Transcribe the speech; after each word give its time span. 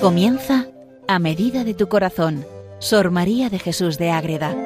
Comienza 0.00 0.66
a 1.08 1.18
medida 1.18 1.62
de 1.62 1.74
tu 1.74 1.90
corazón, 1.90 2.46
Sor 2.78 3.10
María 3.10 3.50
de 3.50 3.58
Jesús 3.58 3.98
de 3.98 4.10
Ágreda. 4.10 4.56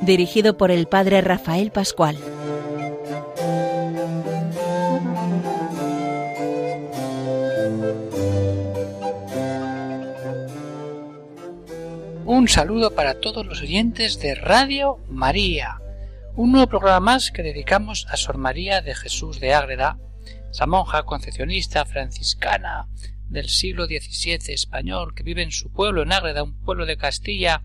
Dirigido 0.00 0.56
por 0.56 0.70
el 0.70 0.86
Padre 0.86 1.20
Rafael 1.20 1.70
Pascual. 1.70 2.16
Un 12.24 12.48
saludo 12.48 12.94
para 12.94 13.20
todos 13.20 13.44
los 13.44 13.60
oyentes 13.60 14.18
de 14.20 14.34
Radio 14.34 14.96
María, 15.10 15.82
un 16.34 16.52
nuevo 16.52 16.66
programa 16.66 17.00
más 17.00 17.30
que 17.30 17.42
dedicamos 17.42 18.06
a 18.08 18.16
Sor 18.16 18.38
María 18.38 18.80
de 18.80 18.94
Jesús 18.94 19.38
de 19.38 19.52
Ágreda, 19.52 19.93
esa 20.54 20.66
monja 20.66 21.02
concepcionista 21.02 21.84
franciscana 21.84 22.86
del 23.28 23.48
siglo 23.48 23.86
XVII 23.86 24.54
español 24.54 25.12
que 25.12 25.24
vive 25.24 25.42
en 25.42 25.50
su 25.50 25.72
pueblo, 25.72 26.02
en 26.02 26.12
Ágreda, 26.12 26.44
un 26.44 26.60
pueblo 26.60 26.86
de 26.86 26.96
Castilla, 26.96 27.64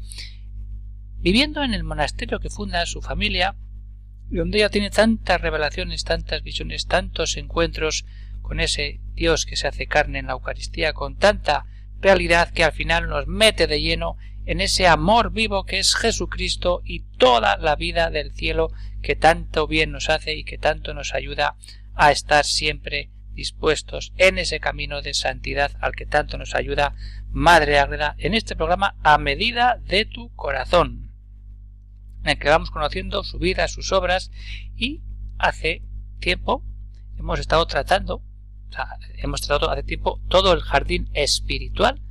viviendo 1.20 1.64
en 1.64 1.76
el 1.76 1.84
monasterio 1.84 2.40
que 2.40 2.50
funda 2.50 2.88
su 2.88 3.04
familia, 3.04 3.56
donde 4.32 4.58
ella 4.58 4.70
tiene 4.70 4.90
tantas 4.90 5.40
revelaciones, 5.40 6.04
tantas 6.04 6.42
visiones, 6.42 6.88
tantos 6.88 7.38
encuentros 7.38 8.06
con 8.42 8.60
ese 8.60 9.02
Dios 9.14 9.46
que 9.46 9.56
se 9.56 9.68
hace 9.68 9.86
carne 9.86 10.18
en 10.18 10.26
la 10.26 10.34
Eucaristía, 10.34 10.94
con 10.94 11.16
tanta 11.16 11.68
realidad 12.02 12.50
que 12.50 12.64
al 12.64 12.72
final 12.72 13.08
nos 13.08 13.28
mete 13.28 13.68
de 13.68 13.82
lleno 13.82 14.18
en 14.48 14.62
ese 14.62 14.88
amor 14.88 15.32
vivo 15.32 15.64
que 15.64 15.78
es 15.78 15.94
Jesucristo 15.94 16.82
y 16.84 17.02
toda 17.20 17.56
la 17.58 17.76
vida 17.76 18.10
del 18.10 18.32
cielo 18.32 18.72
que 19.04 19.16
tanto 19.16 19.68
bien 19.68 19.92
nos 19.92 20.10
hace 20.10 20.34
y 20.34 20.44
que 20.44 20.58
tanto 20.58 20.96
nos 20.96 21.14
ayuda 21.14 21.56
a 22.00 22.12
estar 22.12 22.46
siempre 22.46 23.12
dispuestos 23.34 24.14
en 24.16 24.38
ese 24.38 24.62
camino 24.62 25.02
de 25.02 25.14
santidad 25.14 25.74
al 25.82 25.92
que 25.96 26.06
tanto 26.06 26.38
nos 26.38 26.56
ayuda 26.56 26.96
Madre 27.30 27.78
Ágreda 27.78 28.16
en 28.18 28.34
este 28.34 28.56
programa 28.56 28.96
a 29.04 29.18
medida 29.18 29.82
de 29.86 30.06
tu 30.06 30.34
corazón, 30.34 31.12
en 32.24 32.30
el 32.30 32.40
que 32.40 32.48
vamos 32.48 32.72
conociendo 32.72 33.22
su 33.26 33.38
vida, 33.38 33.68
sus 33.68 33.92
obras 33.92 34.32
y 34.78 35.02
hace 35.38 35.84
tiempo 36.20 36.64
hemos 37.18 37.42
estado 37.42 37.68
tratando, 37.68 38.16
o 38.16 38.72
sea, 38.72 38.88
hemos 39.18 39.42
tratado 39.42 39.70
hace 39.70 39.84
tiempo 39.84 40.22
todo 40.30 40.54
el 40.54 40.62
jardín 40.62 41.10
espiritual 41.14 42.02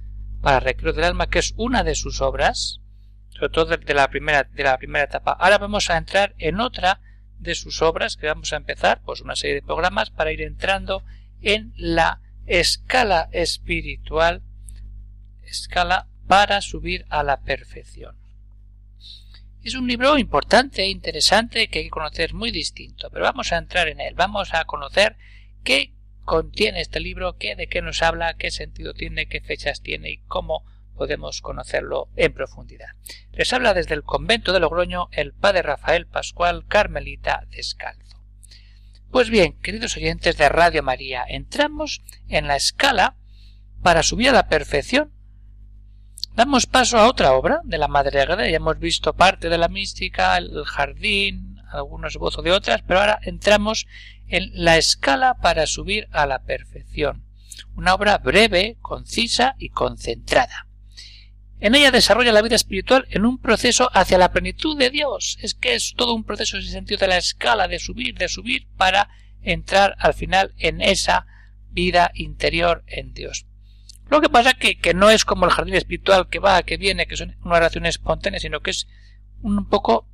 para 0.42 0.60
recreo 0.60 0.92
del 0.92 1.04
alma, 1.04 1.28
que 1.28 1.38
es 1.38 1.54
una 1.56 1.82
de 1.82 1.94
sus 1.94 2.20
obras, 2.20 2.82
sobre 3.30 3.48
todo 3.48 3.74
de 3.74 3.94
la 3.94 4.08
primera, 4.08 4.44
de 4.44 4.64
la 4.64 4.76
primera 4.76 5.06
etapa. 5.06 5.32
Ahora 5.32 5.56
vamos 5.56 5.88
a 5.88 5.96
entrar 5.96 6.34
en 6.36 6.60
otra 6.60 7.00
de 7.38 7.54
sus 7.54 7.82
obras 7.82 8.16
que 8.16 8.26
vamos 8.26 8.52
a 8.52 8.56
empezar 8.56 9.00
pues 9.04 9.20
una 9.20 9.36
serie 9.36 9.56
de 9.56 9.62
programas 9.62 10.10
para 10.10 10.32
ir 10.32 10.42
entrando 10.42 11.02
en 11.40 11.72
la 11.76 12.20
escala 12.46 13.28
espiritual 13.32 14.42
escala 15.42 16.08
para 16.26 16.60
subir 16.60 17.06
a 17.08 17.22
la 17.22 17.40
perfección. 17.40 18.16
Es 19.62 19.74
un 19.74 19.86
libro 19.86 20.18
importante 20.18 20.82
e 20.82 20.88
interesante 20.88 21.68
que 21.68 21.80
hay 21.80 21.84
que 21.86 21.90
conocer 21.90 22.34
muy 22.34 22.50
distinto 22.50 23.10
pero 23.10 23.24
vamos 23.24 23.52
a 23.52 23.58
entrar 23.58 23.88
en 23.88 24.00
él. 24.00 24.14
Vamos 24.14 24.54
a 24.54 24.64
conocer 24.64 25.16
qué 25.64 25.92
contiene 26.24 26.80
este 26.80 27.00
libro 27.00 27.36
qué 27.36 27.56
de 27.56 27.68
qué 27.68 27.80
nos 27.80 28.02
habla 28.02 28.34
qué 28.34 28.50
sentido 28.50 28.92
tiene 28.92 29.28
qué 29.28 29.40
fechas 29.40 29.80
tiene 29.80 30.10
y 30.10 30.16
cómo 30.18 30.64
podemos 30.98 31.40
conocerlo 31.40 32.10
en 32.16 32.34
profundidad. 32.34 32.88
Les 33.32 33.52
habla 33.52 33.72
desde 33.72 33.94
el 33.94 34.02
convento 34.02 34.52
de 34.52 34.60
Logroño 34.60 35.08
el 35.12 35.32
padre 35.32 35.62
Rafael 35.62 36.06
Pascual 36.06 36.66
Carmelita 36.66 37.46
Descalzo. 37.50 38.18
Pues 39.10 39.30
bien, 39.30 39.58
queridos 39.62 39.96
oyentes 39.96 40.36
de 40.36 40.48
Radio 40.50 40.82
María, 40.82 41.24
entramos 41.26 42.02
en 42.28 42.46
la 42.46 42.56
escala 42.56 43.16
para 43.82 44.02
subir 44.02 44.28
a 44.28 44.32
la 44.32 44.48
perfección. 44.48 45.14
Damos 46.34 46.66
paso 46.66 46.98
a 46.98 47.08
otra 47.08 47.32
obra 47.32 47.60
de 47.64 47.78
la 47.78 47.88
Madre 47.88 48.20
Agreda, 48.20 48.48
ya 48.48 48.56
hemos 48.56 48.78
visto 48.78 49.14
parte 49.14 49.48
de 49.48 49.58
la 49.58 49.68
mística, 49.68 50.36
el 50.36 50.64
jardín, 50.66 51.56
algunos 51.70 52.12
esbozo 52.12 52.42
de 52.42 52.52
otras, 52.52 52.82
pero 52.82 53.00
ahora 53.00 53.18
entramos 53.22 53.86
en 54.26 54.50
la 54.52 54.76
escala 54.76 55.34
para 55.40 55.66
subir 55.66 56.08
a 56.12 56.26
la 56.26 56.42
perfección. 56.42 57.24
Una 57.74 57.94
obra 57.94 58.18
breve, 58.18 58.76
concisa 58.80 59.54
y 59.58 59.70
concentrada. 59.70 60.67
En 61.60 61.74
ella 61.74 61.90
desarrolla 61.90 62.32
la 62.32 62.42
vida 62.42 62.56
espiritual 62.56 63.06
en 63.10 63.24
un 63.24 63.38
proceso 63.38 63.90
hacia 63.92 64.18
la 64.18 64.30
plenitud 64.30 64.78
de 64.78 64.90
Dios. 64.90 65.38
Es 65.40 65.54
que 65.54 65.74
es 65.74 65.94
todo 65.96 66.14
un 66.14 66.24
proceso 66.24 66.56
en 66.56 66.62
ese 66.62 66.72
sentido 66.72 66.98
de 66.98 67.08
la 67.08 67.18
escala, 67.18 67.66
de 67.66 67.78
subir, 67.78 68.16
de 68.16 68.28
subir, 68.28 68.68
para 68.76 69.08
entrar 69.42 69.96
al 69.98 70.14
final 70.14 70.54
en 70.58 70.80
esa 70.80 71.26
vida 71.70 72.10
interior 72.14 72.84
en 72.86 73.12
Dios. 73.12 73.46
Lo 74.08 74.20
que 74.20 74.30
pasa 74.30 74.54
que, 74.54 74.78
que 74.78 74.94
no 74.94 75.10
es 75.10 75.24
como 75.24 75.44
el 75.44 75.50
jardín 75.50 75.74
espiritual 75.74 76.28
que 76.28 76.38
va, 76.38 76.62
que 76.62 76.76
viene, 76.76 77.06
que 77.06 77.16
son 77.16 77.36
una 77.44 77.56
oración 77.56 77.86
espontánea, 77.86 78.40
sino 78.40 78.60
que 78.60 78.70
es 78.70 78.86
un 79.42 79.68
poco 79.68 80.08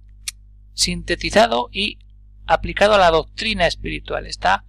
sintetizado 0.72 1.68
y 1.72 1.98
aplicado 2.46 2.94
a 2.94 2.98
la 2.98 3.10
doctrina 3.10 3.66
espiritual. 3.66 4.26
Está 4.26 4.64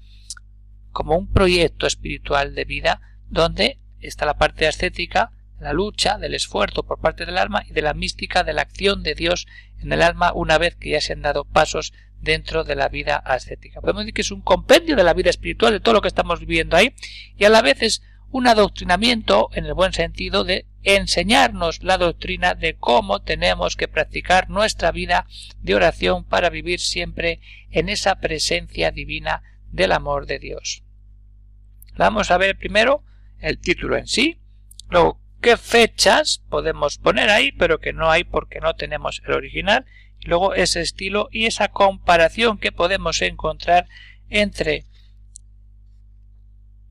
como 0.91 1.17
un 1.17 1.31
proyecto 1.31 1.87
espiritual 1.87 2.53
de 2.53 2.65
vida 2.65 3.01
donde 3.27 3.79
está 3.99 4.25
la 4.25 4.37
parte 4.37 4.67
ascética, 4.67 5.31
la 5.59 5.73
lucha, 5.73 6.17
del 6.17 6.33
esfuerzo 6.33 6.83
por 6.83 6.99
parte 6.99 7.25
del 7.25 7.37
alma 7.37 7.63
y 7.67 7.73
de 7.73 7.81
la 7.81 7.93
mística 7.93 8.43
de 8.43 8.53
la 8.53 8.63
acción 8.63 9.03
de 9.03 9.15
Dios 9.15 9.47
en 9.79 9.91
el 9.91 10.01
alma 10.01 10.33
una 10.33 10.57
vez 10.57 10.75
que 10.75 10.89
ya 10.89 11.01
se 11.01 11.13
han 11.13 11.21
dado 11.21 11.45
pasos 11.45 11.93
dentro 12.21 12.63
de 12.63 12.75
la 12.75 12.89
vida 12.89 13.17
ascética. 13.17 13.81
Podemos 13.81 14.03
decir 14.03 14.13
que 14.13 14.21
es 14.21 14.31
un 14.31 14.41
compendio 14.41 14.95
de 14.95 15.03
la 15.03 15.13
vida 15.13 15.29
espiritual, 15.29 15.73
de 15.73 15.79
todo 15.79 15.95
lo 15.95 16.01
que 16.01 16.07
estamos 16.07 16.39
viviendo 16.39 16.75
ahí, 16.75 16.93
y 17.37 17.45
a 17.45 17.49
la 17.49 17.61
vez 17.61 17.81
es 17.81 18.01
un 18.31 18.47
adoctrinamiento 18.47 19.49
en 19.53 19.65
el 19.65 19.73
buen 19.73 19.93
sentido 19.93 20.43
de 20.43 20.65
enseñarnos 20.83 21.83
la 21.83 21.97
doctrina 21.97 22.53
de 22.53 22.75
cómo 22.75 23.21
tenemos 23.21 23.75
que 23.75 23.87
practicar 23.87 24.49
nuestra 24.49 24.91
vida 24.91 25.25
de 25.61 25.75
oración 25.75 26.25
para 26.25 26.49
vivir 26.49 26.79
siempre 26.79 27.39
en 27.71 27.89
esa 27.89 28.15
presencia 28.19 28.91
divina 28.91 29.41
del 29.71 29.93
amor 29.93 30.25
de 30.25 30.39
Dios. 30.39 30.83
Vamos 31.97 32.29
a 32.29 32.37
ver 32.37 32.57
primero 32.57 33.03
el 33.39 33.59
título 33.59 33.95
en 33.97 34.07
sí, 34.07 34.39
luego 34.89 35.21
qué 35.45 35.57
fechas 35.57 36.41
podemos 36.49 36.97
poner 36.97 37.29
ahí, 37.29 37.51
pero 37.51 37.79
que 37.79 37.93
no 37.93 38.09
hay 38.09 38.23
porque 38.23 38.59
no 38.59 38.73
tenemos 38.73 39.21
el 39.27 39.33
original, 39.33 39.85
y 40.19 40.25
luego 40.25 40.55
ese 40.55 40.81
estilo 40.81 41.29
y 41.31 41.45
esa 41.45 41.67
comparación 41.67 42.57
que 42.57 42.71
podemos 42.71 43.21
encontrar 43.21 43.87
entre 44.27 44.85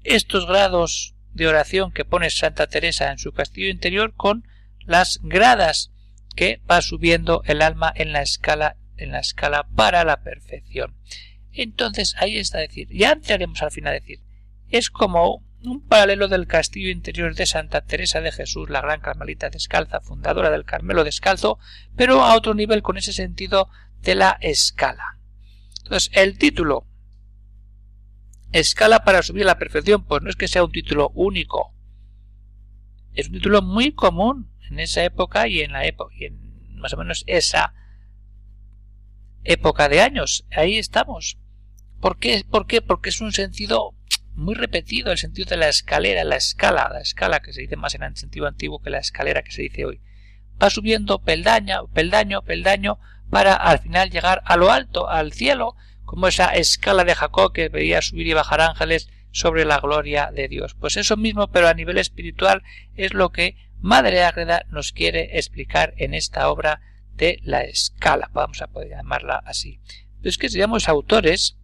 estos 0.05 0.47
grados 0.47 1.17
de 1.33 1.49
oración 1.49 1.91
que 1.91 2.05
pone 2.05 2.31
Santa 2.31 2.69
Teresa 2.69 3.11
en 3.11 3.19
su 3.19 3.33
castillo 3.33 3.71
interior 3.71 4.15
con 4.15 4.47
las 4.87 5.19
gradas 5.25 5.91
que 6.37 6.61
va 6.71 6.81
subiendo 6.81 7.43
el 7.47 7.61
alma 7.61 7.93
en 7.97 8.13
la 8.13 8.23
escala 8.23 8.77
en 8.97 9.11
la 9.11 9.19
escala 9.19 9.67
para 9.75 10.05
la 10.05 10.23
perfección. 10.23 10.95
Entonces 11.51 12.15
ahí 12.19 12.39
está 12.39 12.59
decir, 12.59 12.87
ya 12.93 13.11
entraremos 13.11 13.61
al 13.63 13.73
final 13.73 13.95
a 13.95 13.99
decir, 13.99 14.21
es 14.69 14.91
como 14.91 15.44
un 15.67 15.87
paralelo 15.87 16.29
del 16.29 16.47
castillo 16.47 16.91
interior 16.91 17.35
de 17.35 17.47
Santa 17.47 17.83
Teresa 17.83 18.21
de 18.21 18.33
Jesús, 18.33 18.71
la 18.71 18.81
gran 18.81 19.01
carmelita 19.01 19.51
descalza, 19.51 20.01
fundadora 20.01 20.51
del 20.51 20.65
Carmelo 20.65 21.05
descalzo, 21.05 21.59
pero 21.97 22.23
a 22.23 22.37
otro 22.37 22.55
nivel 22.55 22.83
con 22.83 22.97
ese 22.97 23.13
sentido 23.13 23.69
de 24.01 24.15
la 24.15 24.39
escala. 24.41 25.19
Entonces, 25.83 26.11
el 26.15 26.39
título 26.39 26.87
Escala 28.53 29.03
para 29.03 29.23
subir 29.23 29.43
a 29.43 29.47
la 29.47 29.59
perfección, 29.59 30.05
pues 30.05 30.23
no 30.23 30.31
es 30.31 30.37
que 30.37 30.47
sea 30.47 30.63
un 30.63 30.71
título 30.71 31.11
único. 31.15 31.75
Es 33.13 33.27
un 33.27 33.33
título 33.33 33.63
muy 33.63 33.93
común 33.93 34.49
en 34.71 34.79
esa 34.79 35.03
época 35.03 35.49
y 35.49 35.61
en 35.61 35.73
la 35.73 35.85
época 35.87 36.15
y 36.17 36.27
en 36.27 36.79
más 36.79 36.93
o 36.93 36.97
menos 36.97 37.25
esa 37.27 37.75
época 39.43 39.89
de 39.89 40.03
años. 40.03 40.47
Ahí 40.53 40.79
estamos. 40.79 41.37
¿Por 42.01 42.19
qué? 42.19 42.45
¿Por 42.49 42.69
qué? 42.69 42.81
Porque 42.81 43.09
es 43.09 43.21
un 43.21 43.33
sentido 43.33 43.95
muy 44.35 44.55
repetido 44.55 45.13
el 45.13 45.19
sentido 45.19 45.51
de 45.51 45.57
la 45.57 45.69
escalera, 45.69 46.25
la 46.25 46.37
escala, 46.37 46.91
la 46.93 47.01
escala 47.01 47.41
que 47.41 47.53
se 47.53 47.63
dice 47.63 47.77
más 47.77 47.95
en 47.95 48.03
el 48.03 48.17
sentido 48.17 48.47
antiguo 48.47 48.81
que 48.81 48.91
la 48.91 48.99
escalera 48.99 49.43
que 49.43 49.53
se 49.53 49.63
dice 49.63 49.85
hoy. 49.85 50.01
Va 50.63 50.71
subiendo 50.71 51.21
peldaño, 51.23 51.89
peldaño, 51.89 52.43
peldaño 52.43 52.99
para 53.31 53.55
al 53.55 53.79
final 53.79 54.11
llegar 54.11 54.43
a 54.45 54.57
lo 54.57 54.71
alto, 54.71 55.09
al 55.09 55.33
cielo, 55.33 55.77
como 56.05 56.29
esa 56.29 56.55
escala 56.55 57.05
de 57.05 57.15
Jacob 57.15 57.53
que 57.53 57.69
veía 57.69 58.03
subir 58.03 58.27
y 58.27 58.35
bajar 58.35 58.61
ángeles 58.61 59.09
sobre 59.31 59.65
la 59.65 59.81
gloria 59.81 60.31
de 60.33 60.49
Dios. 60.49 60.75
Pues 60.75 60.97
eso 60.97 61.17
mismo, 61.17 61.49
pero 61.49 61.69
a 61.69 61.75
nivel 61.75 61.99
espiritual, 61.99 62.63
es 62.95 63.15
lo 63.15 63.31
que 63.31 63.57
Madre 63.81 64.23
Ágreda 64.23 64.65
nos 64.71 64.93
quiere 64.93 65.37
explicar 65.39 65.95
en 65.97 66.15
esta 66.15 66.49
obra 66.49 66.81
de 67.17 67.41
la 67.43 67.65
escala, 67.65 68.31
vamos 68.33 68.63
a 68.63 68.69
poder 68.69 68.91
llamarla 68.91 69.43
así. 69.45 69.81
Es 70.23 70.39
que 70.39 70.49
si 70.49 70.61
autores, 70.63 71.59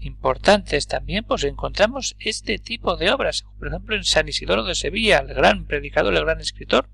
importantes 0.00 0.86
también, 0.86 1.24
pues 1.24 1.44
encontramos 1.44 2.16
este 2.18 2.58
tipo 2.58 2.96
de 2.96 3.10
obras. 3.10 3.44
Por 3.58 3.68
ejemplo, 3.68 3.96
en 3.96 4.04
San 4.04 4.28
Isidoro 4.28 4.64
de 4.64 4.74
Sevilla, 4.74 5.18
el 5.18 5.34
gran 5.34 5.66
predicador, 5.66 6.14
el 6.14 6.24
gran 6.24 6.40
escritor, 6.40 6.88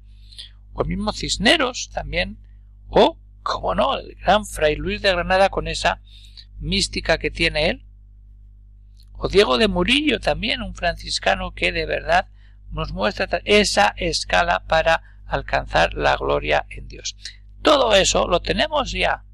o 0.72 0.82
el 0.82 0.88
mismo 0.88 1.12
Cisneros 1.12 1.90
también, 1.92 2.38
o, 2.88 3.18
como 3.42 3.74
no, 3.74 3.98
el 3.98 4.16
gran 4.16 4.46
Fray 4.46 4.76
Luis 4.76 5.02
de 5.02 5.12
Granada 5.12 5.48
con 5.50 5.68
esa 5.68 6.00
mística 6.58 7.18
que 7.18 7.30
tiene 7.30 7.70
él, 7.70 7.84
O 9.16 9.28
Diego 9.28 9.58
de 9.58 9.68
Murillo 9.68 10.18
también, 10.18 10.62
un 10.62 10.74
franciscano 10.74 11.52
que 11.52 11.70
de 11.70 11.86
verdad 11.86 12.28
nos 12.72 12.92
muestra 12.92 13.40
esa 13.44 13.94
escala 13.96 14.64
para 14.66 15.02
alcanzar 15.26 15.94
la 15.94 16.16
gloria 16.16 16.66
en 16.68 16.88
Dios. 16.88 17.16
Todo 17.62 17.94
eso 17.94 18.26
lo 18.26 18.40
tenemos 18.40 18.90
ya. 18.90 19.24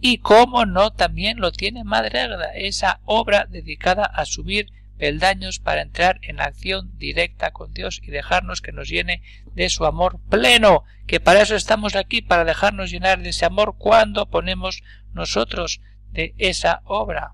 Y 0.00 0.18
cómo 0.18 0.66
no, 0.66 0.92
también 0.92 1.40
lo 1.40 1.52
tiene 1.52 1.84
Madre 1.84 2.20
Ágreda, 2.20 2.52
esa 2.54 3.00
obra 3.04 3.46
dedicada 3.48 4.04
a 4.04 4.24
subir 4.26 4.70
peldaños 4.98 5.58
para 5.58 5.82
entrar 5.82 6.18
en 6.22 6.40
acción 6.40 6.96
directa 6.98 7.50
con 7.50 7.72
Dios 7.72 8.00
y 8.02 8.10
dejarnos 8.10 8.62
que 8.62 8.72
nos 8.72 8.88
llene 8.88 9.22
de 9.54 9.68
su 9.68 9.84
amor 9.84 10.20
pleno, 10.28 10.84
que 11.06 11.20
para 11.20 11.42
eso 11.42 11.54
estamos 11.54 11.96
aquí, 11.96 12.22
para 12.22 12.44
dejarnos 12.44 12.90
llenar 12.90 13.22
de 13.22 13.30
ese 13.30 13.44
amor 13.44 13.76
cuando 13.78 14.28
ponemos 14.28 14.82
nosotros 15.12 15.80
de 16.12 16.34
esa 16.38 16.82
obra. 16.84 17.32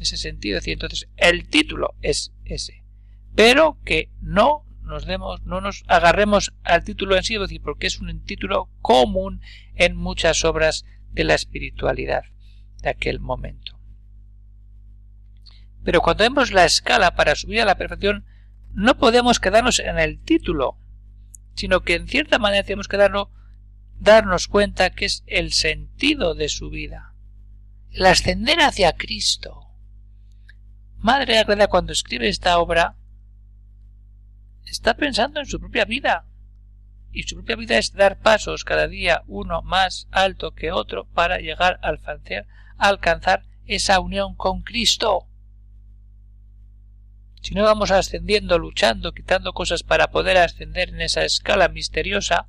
Ese 0.00 0.16
sentido, 0.16 0.58
entonces 0.64 1.08
el 1.16 1.48
título 1.48 1.94
es 2.02 2.32
ese, 2.44 2.82
pero 3.36 3.78
que 3.84 4.10
no 4.20 4.64
nos 4.82 5.06
demos, 5.06 5.42
no 5.42 5.60
nos 5.60 5.84
agarremos 5.86 6.52
al 6.64 6.82
título 6.82 7.16
en 7.16 7.22
sí, 7.22 7.38
porque 7.60 7.86
es 7.86 8.00
un 8.00 8.24
título 8.24 8.68
común 8.80 9.40
en 9.76 9.96
muchas 9.96 10.44
obras 10.44 10.84
de 11.12 11.24
la 11.24 11.34
espiritualidad 11.34 12.24
de 12.82 12.90
aquel 12.90 13.20
momento. 13.20 13.78
Pero 15.84 16.00
cuando 16.00 16.24
vemos 16.24 16.52
la 16.52 16.64
escala 16.64 17.14
para 17.14 17.34
subir 17.34 17.60
a 17.60 17.64
la 17.64 17.76
perfección, 17.76 18.24
no 18.72 18.96
podemos 18.96 19.40
quedarnos 19.40 19.78
en 19.80 19.98
el 19.98 20.20
título, 20.22 20.78
sino 21.54 21.80
que 21.80 21.94
en 21.94 22.08
cierta 22.08 22.38
manera 22.38 22.62
tenemos 22.62 22.88
que 22.88 22.98
darnos 23.98 24.48
cuenta 24.48 24.90
que 24.90 25.04
es 25.04 25.22
el 25.26 25.52
sentido 25.52 26.34
de 26.34 26.48
su 26.48 26.70
vida, 26.70 27.14
el 27.90 28.06
ascender 28.06 28.60
hacia 28.60 28.94
Cristo. 28.94 29.68
Madre 30.98 31.38
Agreda 31.38 31.66
cuando 31.66 31.92
escribe 31.92 32.28
esta 32.28 32.58
obra 32.58 32.96
está 34.64 34.94
pensando 34.94 35.40
en 35.40 35.46
su 35.46 35.60
propia 35.60 35.84
vida, 35.84 36.26
y 37.12 37.24
su 37.24 37.36
propia 37.36 37.56
vida 37.56 37.78
es 37.78 37.92
dar 37.92 38.18
pasos 38.18 38.64
cada 38.64 38.88
día 38.88 39.22
uno 39.26 39.62
más 39.62 40.08
alto 40.10 40.52
que 40.52 40.72
otro 40.72 41.04
para 41.06 41.38
llegar 41.38 41.78
a 41.82 42.88
alcanzar 42.88 43.44
esa 43.66 44.00
unión 44.00 44.34
con 44.34 44.62
Cristo. 44.62 45.26
Si 47.42 47.54
no 47.54 47.64
vamos 47.64 47.90
ascendiendo, 47.90 48.58
luchando, 48.58 49.12
quitando 49.12 49.52
cosas 49.52 49.82
para 49.82 50.10
poder 50.10 50.38
ascender 50.38 50.90
en 50.90 51.00
esa 51.00 51.24
escala 51.24 51.68
misteriosa, 51.68 52.46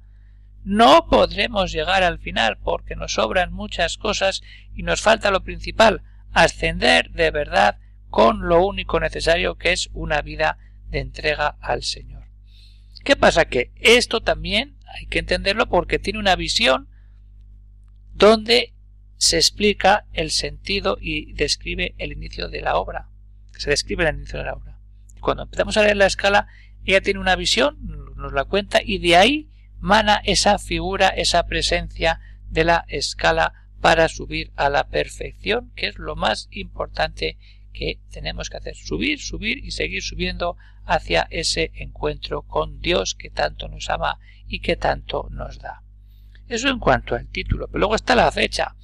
no 0.63 1.07
podremos 1.07 1.71
llegar 1.71 2.03
al 2.03 2.19
final 2.19 2.57
porque 2.57 2.95
nos 2.95 3.13
sobran 3.13 3.51
muchas 3.51 3.97
cosas 3.97 4.41
y 4.73 4.83
nos 4.83 5.01
falta 5.01 5.31
lo 5.31 5.43
principal, 5.43 6.03
ascender 6.31 7.09
de 7.09 7.31
verdad 7.31 7.79
con 8.09 8.47
lo 8.47 8.65
único 8.65 8.99
necesario 8.99 9.55
que 9.55 9.71
es 9.71 9.89
una 9.93 10.21
vida 10.21 10.57
de 10.89 10.99
entrega 10.99 11.57
al 11.59 11.83
Señor. 11.83 12.12
¿Qué 13.03 13.15
pasa? 13.15 13.45
Que 13.45 13.71
esto 13.75 14.21
también 14.21 14.77
hay 14.85 15.07
que 15.07 15.19
entenderlo 15.19 15.67
porque 15.67 15.99
tiene 15.99 16.19
una 16.19 16.35
visión 16.35 16.89
donde 18.13 18.73
se 19.17 19.37
explica 19.37 20.05
el 20.13 20.31
sentido 20.31 20.97
y 20.99 21.33
describe 21.33 21.95
el 21.97 22.11
inicio 22.11 22.49
de 22.49 22.61
la 22.61 22.77
obra. 22.77 23.09
Se 23.57 23.69
describe 23.69 24.07
el 24.07 24.15
inicio 24.15 24.39
de 24.39 24.45
la 24.45 24.53
obra 24.53 24.73
cuando 25.23 25.43
empezamos 25.43 25.75
a 25.77 25.83
leer 25.83 25.97
la 25.97 26.05
escala, 26.05 26.47
ella 26.85 27.01
tiene 27.01 27.19
una 27.19 27.35
visión, 27.35 27.77
nos 28.15 28.33
la 28.33 28.45
cuenta, 28.45 28.81
y 28.83 28.99
de 28.99 29.15
ahí 29.15 29.49
mana 29.79 30.21
esa 30.23 30.59
figura, 30.59 31.07
esa 31.07 31.47
presencia 31.47 32.19
de 32.49 32.65
la 32.65 32.85
escala 32.87 33.53
para 33.81 34.07
subir 34.07 34.51
a 34.55 34.69
la 34.69 34.87
perfección, 34.89 35.71
que 35.75 35.87
es 35.87 35.97
lo 35.97 36.15
más 36.15 36.47
importante 36.51 37.37
que 37.73 37.99
tenemos 38.11 38.49
que 38.49 38.57
hacer. 38.57 38.75
Subir, 38.75 39.19
subir 39.19 39.57
y 39.57 39.71
seguir 39.71 40.01
subiendo 40.01 40.55
hacia 40.85 41.27
ese 41.29 41.71
encuentro 41.75 42.43
con 42.43 42.79
Dios 42.79 43.15
que 43.15 43.29
tanto 43.29 43.67
nos 43.67 43.89
ama 43.89 44.19
y 44.47 44.59
que 44.59 44.75
tanto 44.75 45.27
nos 45.31 45.59
da. 45.59 45.83
Eso 46.47 46.69
en 46.69 46.79
cuanto 46.79 47.15
al 47.15 47.27
título, 47.27 47.67
pero 47.67 47.79
luego 47.79 47.95
está 47.95 48.15
la 48.15 48.31
fecha. 48.31 48.75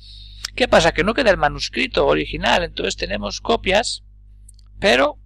¿Qué 0.56 0.68
pasa? 0.68 0.92
Que 0.92 1.04
no 1.04 1.14
queda 1.14 1.30
el 1.30 1.38
manuscrito 1.38 2.08
original, 2.08 2.64
entonces 2.64 2.98
tenemos 2.98 3.42
copias, 3.42 4.04
pero 4.80 5.20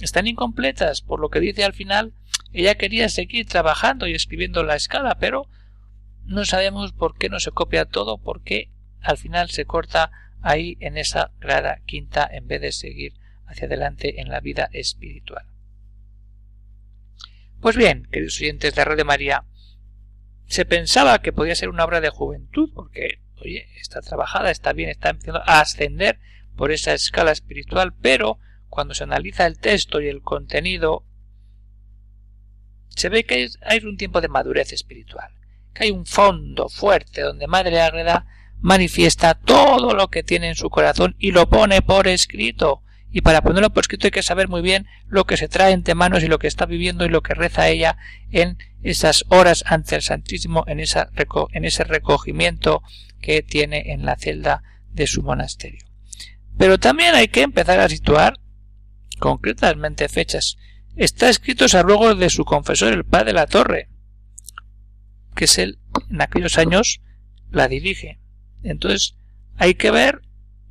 están 0.00 0.26
incompletas, 0.26 1.02
por 1.02 1.20
lo 1.20 1.28
que 1.28 1.40
dice 1.40 1.64
al 1.64 1.74
final, 1.74 2.14
ella 2.52 2.76
quería 2.76 3.08
seguir 3.08 3.46
trabajando 3.46 4.06
y 4.06 4.14
escribiendo 4.14 4.62
la 4.62 4.76
escala, 4.76 5.18
pero 5.18 5.48
no 6.24 6.44
sabemos 6.44 6.92
por 6.92 7.16
qué 7.18 7.28
no 7.28 7.40
se 7.40 7.50
copia 7.50 7.84
todo, 7.84 8.18
porque 8.18 8.70
al 9.00 9.18
final 9.18 9.50
se 9.50 9.66
corta 9.66 10.10
ahí 10.44 10.76
en 10.80 10.98
esa 10.98 11.32
grada 11.40 11.80
quinta 11.86 12.28
en 12.30 12.46
vez 12.46 12.60
de 12.60 12.70
seguir 12.70 13.14
hacia 13.46 13.66
adelante 13.66 14.20
en 14.20 14.28
la 14.28 14.40
vida 14.40 14.68
espiritual. 14.72 15.46
Pues 17.60 17.76
bien, 17.76 18.06
queridos 18.12 18.38
oyentes 18.40 18.74
de 18.74 18.84
Radio 18.84 19.06
María, 19.06 19.44
se 20.46 20.66
pensaba 20.66 21.22
que 21.22 21.32
podía 21.32 21.54
ser 21.54 21.70
una 21.70 21.84
obra 21.84 22.02
de 22.02 22.10
juventud, 22.10 22.70
porque, 22.74 23.22
oye, 23.40 23.66
está 23.80 24.02
trabajada, 24.02 24.50
está 24.50 24.74
bien, 24.74 24.90
está 24.90 25.08
empezando 25.08 25.40
a 25.46 25.60
ascender 25.60 26.20
por 26.56 26.72
esa 26.72 26.92
escala 26.92 27.32
espiritual, 27.32 27.94
pero 27.94 28.38
cuando 28.68 28.92
se 28.92 29.04
analiza 29.04 29.46
el 29.46 29.58
texto 29.58 30.02
y 30.02 30.08
el 30.08 30.20
contenido, 30.20 31.06
se 32.90 33.08
ve 33.08 33.24
que 33.24 33.48
hay 33.62 33.78
un 33.78 33.96
tiempo 33.96 34.20
de 34.20 34.28
madurez 34.28 34.74
espiritual, 34.74 35.32
que 35.72 35.84
hay 35.84 35.90
un 35.90 36.04
fondo 36.04 36.68
fuerte 36.68 37.22
donde 37.22 37.46
Madre 37.46 37.80
Ágreda 37.80 38.26
manifiesta 38.60 39.34
todo 39.34 39.94
lo 39.94 40.08
que 40.08 40.22
tiene 40.22 40.48
en 40.48 40.54
su 40.54 40.70
corazón 40.70 41.16
y 41.18 41.32
lo 41.32 41.48
pone 41.48 41.82
por 41.82 42.08
escrito. 42.08 42.82
Y 43.10 43.20
para 43.20 43.42
ponerlo 43.42 43.70
por 43.70 43.82
escrito 43.82 44.06
hay 44.06 44.10
que 44.10 44.22
saber 44.22 44.48
muy 44.48 44.60
bien 44.60 44.86
lo 45.06 45.24
que 45.24 45.36
se 45.36 45.48
trae 45.48 45.72
entre 45.72 45.94
manos 45.94 46.22
y 46.22 46.28
lo 46.28 46.38
que 46.38 46.48
está 46.48 46.66
viviendo 46.66 47.04
y 47.04 47.08
lo 47.08 47.22
que 47.22 47.34
reza 47.34 47.68
ella 47.68 47.96
en 48.30 48.58
esas 48.82 49.24
horas 49.28 49.64
ante 49.66 49.94
el 49.94 50.02
Santísimo, 50.02 50.64
en, 50.66 50.80
esa, 50.80 51.10
en 51.52 51.64
ese 51.64 51.84
recogimiento 51.84 52.82
que 53.20 53.42
tiene 53.42 53.92
en 53.92 54.04
la 54.04 54.16
celda 54.16 54.62
de 54.90 55.06
su 55.06 55.22
monasterio. 55.22 55.84
Pero 56.58 56.78
también 56.78 57.14
hay 57.14 57.28
que 57.28 57.42
empezar 57.42 57.80
a 57.80 57.88
situar 57.88 58.40
concretamente 59.18 60.08
fechas. 60.08 60.56
Está 60.96 61.28
escrito 61.28 61.66
a 61.72 61.82
ruego 61.82 62.14
de 62.14 62.30
su 62.30 62.44
confesor, 62.44 62.92
el 62.92 63.04
padre 63.04 63.26
de 63.26 63.32
la 63.32 63.46
Torre, 63.46 63.88
que 65.34 65.46
es 65.46 65.58
él, 65.58 65.78
en 66.10 66.22
aquellos 66.22 66.58
años, 66.58 67.00
la 67.50 67.68
dirige. 67.68 68.20
Entonces, 68.64 69.16
hay 69.56 69.74
que 69.74 69.90
ver 69.90 70.22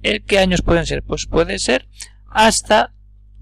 el 0.01 0.23
qué 0.23 0.39
años 0.39 0.61
pueden 0.61 0.85
ser. 0.85 1.03
Pues 1.03 1.25
puede 1.25 1.59
ser 1.59 1.87
hasta 2.27 2.93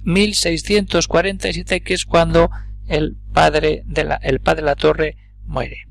1647, 0.04 1.82
que 1.82 1.94
es 1.94 2.06
cuando 2.06 2.50
el 2.88 3.18
padre 3.34 3.84
de 3.86 4.04
la, 4.04 4.16
el 4.16 4.40
padre 4.40 4.62
de 4.62 4.66
la 4.66 4.76
Torre 4.76 5.18
muere. 5.46 5.88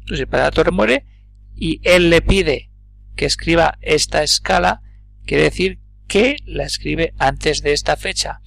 Entonces, 0.00 0.20
el 0.20 0.28
padre 0.28 0.42
de 0.42 0.46
la 0.48 0.54
Torre 0.54 0.70
muere 0.70 1.06
y 1.56 1.80
él 1.82 2.10
le 2.10 2.20
pide 2.20 2.70
que 3.16 3.26
escriba 3.26 3.78
esta 3.80 4.22
escala, 4.22 4.82
quiere 5.24 5.44
decir 5.44 5.80
que 6.06 6.36
la 6.44 6.64
escribe 6.64 7.14
antes 7.18 7.62
de 7.62 7.72
esta 7.72 7.96
fecha. 7.96 8.40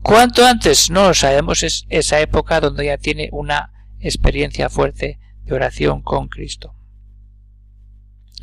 ¿Cuánto 0.00 0.46
antes? 0.46 0.90
No 0.90 1.08
lo 1.08 1.14
sabemos, 1.14 1.62
es 1.62 1.86
esa 1.88 2.20
época 2.20 2.60
donde 2.60 2.86
ya 2.86 2.98
tiene 2.98 3.28
una 3.32 3.72
experiencia 4.00 4.68
fuerte 4.68 5.18
de 5.44 5.54
oración 5.54 6.02
con 6.02 6.28
Cristo. 6.28 6.74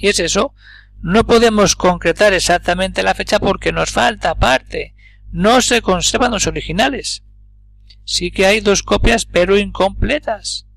Y 0.02 0.08
es 0.08 0.20
eso, 0.20 0.54
no 1.02 1.26
podemos 1.26 1.76
concretar 1.76 2.34
exactamente 2.34 3.04
la 3.04 3.14
fecha 3.14 3.40
porque 3.40 3.72
nos 3.72 3.92
falta 3.92 4.36
parte, 4.36 4.96
no 5.32 5.62
se 5.62 5.82
conservan 5.82 6.32
los 6.32 6.48
originales. 6.48 7.24
Sí 8.04 8.32
que 8.32 8.48
hay 8.48 8.62
dos 8.62 8.82
copias 8.82 9.26
pero 9.26 9.58
incompletas. 9.58 10.68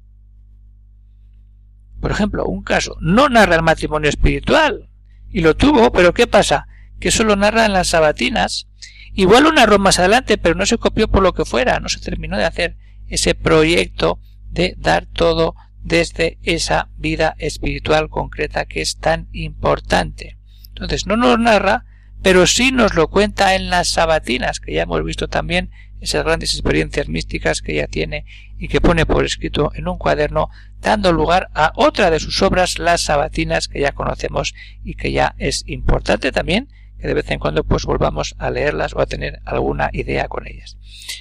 Por 2.00 2.10
ejemplo, 2.10 2.44
un 2.44 2.62
caso, 2.62 2.96
no 3.00 3.30
narra 3.30 3.56
el 3.56 3.62
matrimonio 3.62 4.10
espiritual, 4.10 4.90
y 5.30 5.40
lo 5.40 5.56
tuvo, 5.56 5.90
pero 5.90 6.12
¿qué 6.12 6.26
pasa? 6.26 6.66
Que 7.00 7.10
solo 7.10 7.34
narra 7.34 7.64
en 7.64 7.72
las 7.72 7.88
sabatinas, 7.88 8.68
Igual 9.14 9.46
una 9.46 9.60
narró 9.60 9.78
más 9.78 10.00
adelante, 10.00 10.38
pero 10.38 10.56
no 10.56 10.66
se 10.66 10.76
copió 10.76 11.06
por 11.08 11.22
lo 11.22 11.34
que 11.34 11.44
fuera, 11.44 11.78
no 11.78 11.88
se 11.88 12.00
terminó 12.00 12.36
de 12.36 12.44
hacer 12.44 12.76
ese 13.06 13.36
proyecto 13.36 14.18
de 14.50 14.74
dar 14.76 15.06
todo 15.06 15.54
desde 15.84 16.38
esa 16.42 16.88
vida 16.96 17.36
espiritual 17.38 18.08
concreta 18.08 18.64
que 18.64 18.80
es 18.80 18.98
tan 18.98 19.28
importante. 19.32 20.38
Entonces 20.68 21.06
no 21.06 21.16
nos 21.16 21.38
narra, 21.38 21.84
pero 22.22 22.46
sí 22.46 22.72
nos 22.72 22.94
lo 22.94 23.08
cuenta 23.08 23.54
en 23.54 23.70
las 23.70 23.88
sabatinas, 23.88 24.58
que 24.58 24.72
ya 24.72 24.82
hemos 24.82 25.04
visto 25.04 25.28
también 25.28 25.70
esas 26.00 26.24
grandes 26.24 26.54
experiencias 26.54 27.08
místicas 27.08 27.62
que 27.62 27.72
ella 27.72 27.86
tiene 27.86 28.24
y 28.58 28.68
que 28.68 28.80
pone 28.80 29.06
por 29.06 29.24
escrito 29.24 29.72
en 29.74 29.88
un 29.88 29.98
cuaderno, 29.98 30.50
dando 30.80 31.12
lugar 31.12 31.50
a 31.54 31.72
otra 31.76 32.10
de 32.10 32.18
sus 32.18 32.42
obras, 32.42 32.78
las 32.78 33.02
sabatinas, 33.02 33.68
que 33.68 33.80
ya 33.80 33.92
conocemos 33.92 34.54
y 34.82 34.94
que 34.94 35.12
ya 35.12 35.34
es 35.38 35.64
importante 35.66 36.32
también 36.32 36.68
que 36.98 37.08
de 37.08 37.14
vez 37.14 37.30
en 37.30 37.38
cuando 37.38 37.64
pues 37.64 37.84
volvamos 37.84 38.34
a 38.38 38.50
leerlas 38.50 38.94
o 38.94 39.00
a 39.00 39.06
tener 39.06 39.40
alguna 39.44 39.90
idea 39.92 40.28
con 40.28 40.46
ellas. 40.46 40.78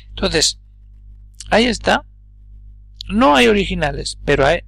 Entonces, 0.10 0.62
ahí 1.50 1.65
está. 1.65 2.05
No 3.07 3.36
hay 3.36 3.48
originales, 3.48 4.17
pero 4.25 4.45
hay 4.45 4.63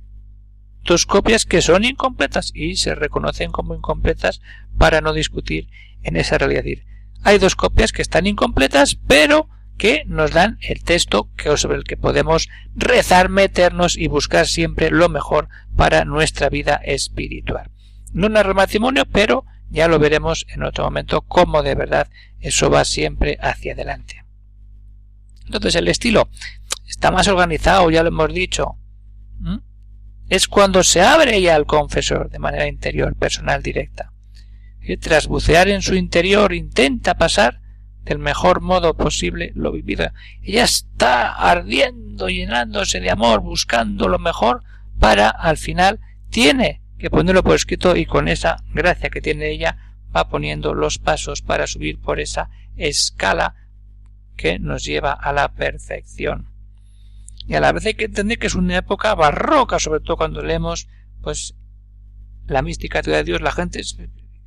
dos 0.84 1.06
copias 1.06 1.46
que 1.46 1.62
son 1.62 1.84
incompletas 1.84 2.52
y 2.54 2.76
se 2.76 2.96
reconocen 2.96 3.52
como 3.52 3.76
incompletas 3.76 4.42
para 4.78 5.02
no 5.02 5.14
discutir 5.14 5.70
en 6.04 6.18
esa 6.18 6.38
realidad. 6.38 6.84
hay 7.24 7.40
dos 7.40 7.56
copias 7.56 7.92
que 7.92 8.04
están 8.04 8.28
incompletas, 8.28 8.96
pero 9.08 9.50
que 9.78 10.04
nos 10.06 10.32
dan 10.32 10.58
el 10.62 10.84
texto 10.84 11.30
que, 11.36 11.58
sobre 11.58 11.78
el 11.78 11.84
que 11.84 11.98
podemos 11.98 12.50
rezar, 12.76 13.30
meternos 13.30 13.98
y 13.98 14.08
buscar 14.08 14.48
siempre 14.48 14.92
lo 14.92 15.10
mejor 15.10 15.50
para 15.76 16.06
nuestra 16.06 16.50
vida 16.50 16.76
espiritual. 16.86 17.72
No 18.14 18.30
narra 18.30 18.54
matrimonio, 18.54 19.06
pero 19.06 19.46
ya 19.70 19.88
lo 19.88 20.00
veremos 20.00 20.46
en 20.50 20.64
otro 20.64 20.86
momento 20.86 21.22
cómo 21.22 21.64
de 21.64 21.76
verdad 21.76 22.10
eso 22.40 22.70
va 22.70 22.86
siempre 22.86 23.38
hacia 23.42 23.74
adelante. 23.74 24.24
Entonces 25.46 25.76
el 25.76 25.88
estilo 25.88 26.30
está 26.88 27.12
más 27.12 27.28
organizado, 27.28 27.90
ya 27.90 28.04
lo 28.04 28.10
hemos 28.10 28.34
dicho. 28.34 28.78
Es 30.28 30.48
cuando 30.48 30.84
se 30.84 31.02
abre 31.02 31.42
ya 31.42 31.56
al 31.56 31.66
confesor 31.66 32.30
de 32.30 32.40
manera 32.40 32.68
interior, 32.68 33.16
personal, 33.16 33.62
directa. 33.62 34.12
Y 34.82 34.98
tras 34.98 35.28
bucear 35.28 35.68
en 35.68 35.82
su 35.82 35.96
interior 35.96 36.54
intenta 36.54 37.16
pasar 37.16 37.62
del 38.04 38.20
mejor 38.20 38.62
modo 38.62 38.96
posible 38.96 39.52
lo 39.56 39.72
vivido. 39.72 40.12
Ella 40.42 40.64
está 40.64 41.34
ardiendo, 41.34 42.30
llenándose 42.30 43.00
de 43.00 43.10
amor, 43.10 43.42
buscando 43.42 44.08
lo 44.08 44.20
mejor 44.20 44.64
para 45.00 45.30
al 45.30 45.58
final 45.58 46.00
tiene 46.30 46.82
que 46.98 47.10
ponerlo 47.10 47.44
por 47.44 47.56
escrito 47.56 47.96
y 47.96 48.06
con 48.06 48.28
esa 48.28 48.64
gracia 48.74 49.10
que 49.10 49.22
tiene 49.22 49.50
ella 49.50 49.98
va 50.16 50.30
poniendo 50.30 50.74
los 50.74 50.98
pasos 50.98 51.42
para 51.42 51.68
subir 51.68 52.00
por 52.00 52.20
esa 52.20 52.50
escala 52.78 53.56
que 54.38 54.60
nos 54.60 54.84
lleva 54.84 55.12
a 55.12 55.34
la 55.34 55.54
perfección. 55.54 56.55
Y 57.48 57.56
a 57.56 57.60
la 57.60 57.72
vez 57.72 57.86
hay 57.86 57.94
que 57.94 58.06
entender 58.06 58.40
que 58.40 58.48
es 58.48 58.56
una 58.56 58.78
época 58.78 59.14
barroca, 59.16 59.80
sobre 59.80 60.00
todo 60.00 60.18
cuando 60.18 60.42
leemos 60.42 60.88
pues 61.22 61.56
la 62.48 62.62
mística 62.62 63.02
de 63.02 63.24
Dios, 63.24 63.42
la 63.42 63.52
gente 63.52 63.82
es, 63.82 63.98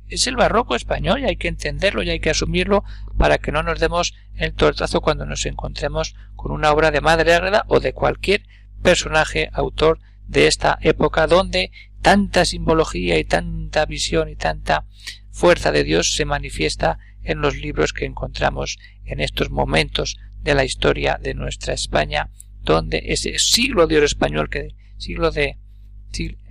es 0.07 0.27
el 0.27 0.35
barroco 0.35 0.75
español 0.75 1.19
y 1.19 1.25
hay 1.25 1.37
que 1.37 1.47
entenderlo 1.47 2.03
y 2.03 2.09
hay 2.09 2.19
que 2.19 2.29
asumirlo 2.29 2.83
para 3.17 3.37
que 3.37 3.51
no 3.51 3.63
nos 3.63 3.79
demos 3.79 4.15
el 4.35 4.53
tortazo 4.53 5.01
cuando 5.01 5.25
nos 5.25 5.45
encontremos 5.45 6.15
con 6.35 6.51
una 6.51 6.71
obra 6.71 6.91
de 6.91 7.01
Madre 7.01 7.33
Ágreda 7.33 7.65
o 7.67 7.79
de 7.79 7.93
cualquier 7.93 8.43
personaje 8.81 9.49
autor 9.53 9.99
de 10.27 10.47
esta 10.47 10.77
época 10.81 11.27
donde 11.27 11.71
tanta 12.01 12.45
simbología 12.45 13.17
y 13.17 13.23
tanta 13.23 13.85
visión 13.85 14.29
y 14.29 14.35
tanta 14.35 14.85
fuerza 15.31 15.71
de 15.71 15.83
Dios 15.83 16.15
se 16.15 16.25
manifiesta 16.25 16.99
en 17.23 17.41
los 17.41 17.57
libros 17.57 17.93
que 17.93 18.05
encontramos 18.05 18.79
en 19.05 19.19
estos 19.19 19.49
momentos 19.49 20.17
de 20.41 20.55
la 20.55 20.63
historia 20.63 21.19
de 21.21 21.33
nuestra 21.33 21.73
España, 21.73 22.29
donde 22.73 23.03
ese 23.05 23.37
siglo 23.39 23.87
de 23.87 23.97
oro 23.97 24.05
español, 24.05 24.49
que 24.49 24.75
siglo 24.97 25.31
de 25.31 25.57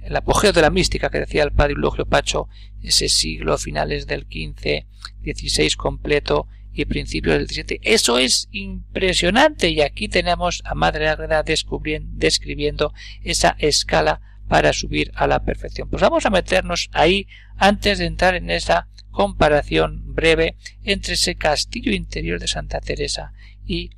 el 0.02 0.16
apogeo 0.16 0.52
de 0.52 0.62
la 0.62 0.70
mística 0.70 1.10
que 1.10 1.20
decía 1.20 1.42
el 1.42 1.52
padre 1.52 1.72
Eulogio 1.72 2.06
Pacho, 2.06 2.48
ese 2.82 3.08
siglo 3.08 3.58
finales 3.58 4.06
del 4.06 4.22
XV, 4.22 4.86
XVI 5.22 5.70
completo 5.76 6.46
y 6.72 6.84
principios 6.84 7.36
del 7.36 7.48
XVII. 7.48 7.80
Eso 7.82 8.18
es 8.18 8.48
impresionante 8.52 9.68
y 9.68 9.80
aquí 9.80 10.08
tenemos 10.08 10.62
a 10.64 10.74
Madre 10.74 11.08
Agreda 11.08 11.42
describiendo 11.42 12.94
esa 13.24 13.56
escala 13.58 14.20
para 14.46 14.72
subir 14.72 15.10
a 15.14 15.26
la 15.26 15.44
perfección. 15.44 15.90
Pues 15.90 16.00
vamos 16.00 16.24
a 16.24 16.30
meternos 16.30 16.88
ahí 16.92 17.26
antes 17.56 17.98
de 17.98 18.06
entrar 18.06 18.34
en 18.34 18.50
esa 18.50 18.88
comparación 19.10 20.14
breve 20.14 20.56
entre 20.84 21.14
ese 21.14 21.34
castillo 21.34 21.92
interior 21.92 22.38
de 22.38 22.46
Santa 22.46 22.80
Teresa 22.80 23.32
y 23.66 23.90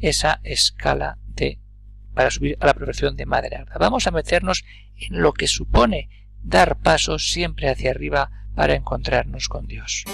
esa 0.00 0.40
escala 0.42 1.18
de 1.28 1.58
para 2.14 2.30
subir 2.30 2.56
a 2.60 2.66
la 2.66 2.74
perfección 2.74 3.16
de 3.16 3.26
Madre. 3.26 3.64
Vamos 3.78 4.06
a 4.06 4.10
meternos 4.10 4.64
en 4.96 5.20
lo 5.20 5.32
que 5.32 5.46
supone 5.46 6.08
dar 6.42 6.78
pasos 6.78 7.30
siempre 7.30 7.68
hacia 7.68 7.90
arriba 7.90 8.30
para 8.54 8.74
encontrarnos 8.74 9.48
con 9.48 9.66
Dios. 9.66 10.04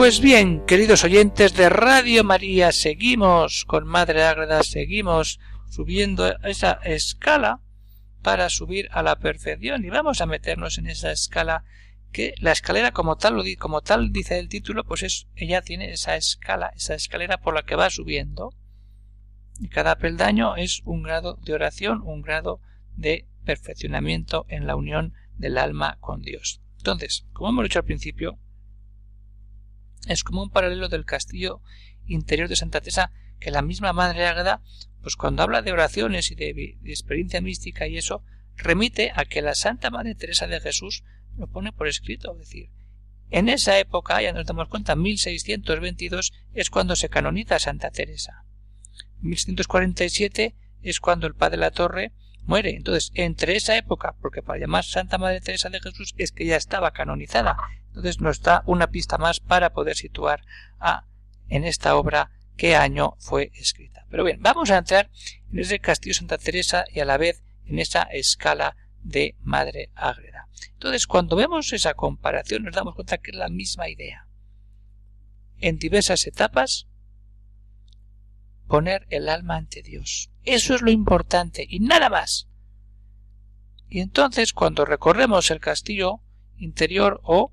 Pues 0.00 0.22
bien, 0.22 0.64
queridos 0.64 1.04
oyentes 1.04 1.54
de 1.54 1.68
Radio 1.68 2.24
María, 2.24 2.72
seguimos 2.72 3.66
con 3.66 3.86
Madre 3.86 4.22
Ágreda, 4.22 4.62
seguimos 4.62 5.40
subiendo 5.68 6.26
esa 6.42 6.72
escala 6.84 7.60
para 8.22 8.48
subir 8.48 8.88
a 8.92 9.02
la 9.02 9.18
perfección 9.18 9.84
y 9.84 9.90
vamos 9.90 10.22
a 10.22 10.26
meternos 10.26 10.78
en 10.78 10.86
esa 10.86 11.12
escala 11.12 11.64
que 12.12 12.32
la 12.38 12.52
escalera 12.52 12.92
como 12.92 13.16
tal 13.16 13.44
como 13.58 13.82
tal 13.82 14.10
dice 14.10 14.38
el 14.38 14.48
título 14.48 14.84
pues 14.84 15.02
es 15.02 15.28
ella 15.36 15.60
tiene 15.60 15.92
esa 15.92 16.16
escala 16.16 16.72
esa 16.74 16.94
escalera 16.94 17.36
por 17.42 17.52
la 17.52 17.64
que 17.64 17.76
va 17.76 17.90
subiendo. 17.90 18.54
Y 19.58 19.68
cada 19.68 19.98
peldaño 19.98 20.56
es 20.56 20.80
un 20.86 21.02
grado 21.02 21.38
de 21.44 21.52
oración 21.52 22.00
un 22.02 22.22
grado 22.22 22.62
de 22.96 23.28
perfeccionamiento 23.44 24.46
en 24.48 24.66
la 24.66 24.76
unión 24.76 25.12
del 25.36 25.58
alma 25.58 25.98
con 26.00 26.22
Dios. 26.22 26.62
Entonces 26.78 27.26
como 27.34 27.50
hemos 27.50 27.64
dicho 27.64 27.80
al 27.80 27.84
principio 27.84 28.38
es 30.06 30.24
como 30.24 30.42
un 30.42 30.50
paralelo 30.50 30.88
del 30.88 31.04
castillo 31.04 31.60
interior 32.06 32.48
de 32.48 32.56
Santa 32.56 32.80
Teresa 32.80 33.12
que 33.38 33.50
la 33.50 33.62
misma 33.62 33.92
Madre 33.92 34.26
Águeda, 34.26 34.62
pues 35.02 35.16
cuando 35.16 35.42
habla 35.42 35.62
de 35.62 35.72
oraciones 35.72 36.30
y 36.30 36.34
de, 36.34 36.78
experiencia 36.84 37.40
mística 37.40 37.86
y 37.86 37.96
eso, 37.96 38.22
remite 38.56 39.12
a 39.14 39.24
que 39.24 39.42
la 39.42 39.54
Santa 39.54 39.90
Madre 39.90 40.14
Teresa 40.14 40.46
de 40.46 40.60
Jesús 40.60 41.04
lo 41.36 41.46
pone 41.46 41.72
por 41.72 41.88
escrito, 41.88 42.32
es 42.32 42.38
decir, 42.38 42.70
en 43.30 43.48
esa 43.48 43.78
época, 43.78 44.20
ya 44.20 44.32
nos 44.32 44.44
damos 44.44 44.68
cuenta, 44.68 44.96
1622 44.96 46.32
es 46.52 46.68
cuando 46.68 46.96
se 46.96 47.08
canoniza 47.08 47.60
Santa 47.60 47.90
Teresa. 47.90 48.44
1647 49.20 50.56
es 50.82 50.98
cuando 50.98 51.28
el 51.28 51.34
padre 51.34 51.58
la 51.58 51.70
Torre 51.70 52.12
muere. 52.50 52.74
Entonces, 52.74 53.12
entre 53.14 53.56
esa 53.56 53.76
época, 53.76 54.16
porque 54.20 54.42
para 54.42 54.58
llamar 54.58 54.84
Santa 54.84 55.16
Madre 55.16 55.40
Teresa 55.40 55.70
de 55.70 55.80
Jesús 55.80 56.14
es 56.18 56.32
que 56.32 56.44
ya 56.44 56.56
estaba 56.56 56.90
canonizada. 56.90 57.56
Entonces 57.88 58.20
nos 58.20 58.42
da 58.42 58.62
una 58.66 58.88
pista 58.88 59.16
más 59.16 59.40
para 59.40 59.72
poder 59.72 59.96
situar 59.96 60.42
a, 60.78 61.06
en 61.48 61.64
esta 61.64 61.96
obra 61.96 62.30
qué 62.56 62.76
año 62.76 63.14
fue 63.18 63.52
escrita. 63.54 64.04
Pero 64.10 64.24
bien, 64.24 64.42
vamos 64.42 64.70
a 64.70 64.78
entrar 64.78 65.10
en 65.50 65.60
ese 65.60 65.78
castillo 65.78 66.14
Santa 66.14 66.36
Teresa 66.38 66.84
y 66.92 67.00
a 67.00 67.04
la 67.04 67.16
vez 67.16 67.42
en 67.66 67.78
esa 67.78 68.02
escala 68.02 68.76
de 69.02 69.36
Madre 69.40 69.90
Ágreda. 69.94 70.48
Entonces, 70.72 71.06
cuando 71.06 71.36
vemos 71.36 71.72
esa 71.72 71.94
comparación, 71.94 72.64
nos 72.64 72.74
damos 72.74 72.94
cuenta 72.94 73.18
que 73.18 73.30
es 73.30 73.36
la 73.36 73.48
misma 73.48 73.88
idea. 73.88 74.26
En 75.60 75.78
diversas 75.78 76.26
etapas, 76.26 76.88
poner 78.70 79.04
el 79.10 79.28
alma 79.28 79.56
ante 79.56 79.82
Dios. 79.82 80.30
Eso 80.44 80.76
es 80.76 80.80
lo 80.80 80.92
importante 80.92 81.66
y 81.68 81.80
nada 81.80 82.08
más. 82.08 82.48
Y 83.88 83.98
entonces, 83.98 84.52
cuando 84.52 84.84
recorremos 84.84 85.50
el 85.50 85.58
castillo 85.58 86.20
interior 86.56 87.20
o 87.24 87.52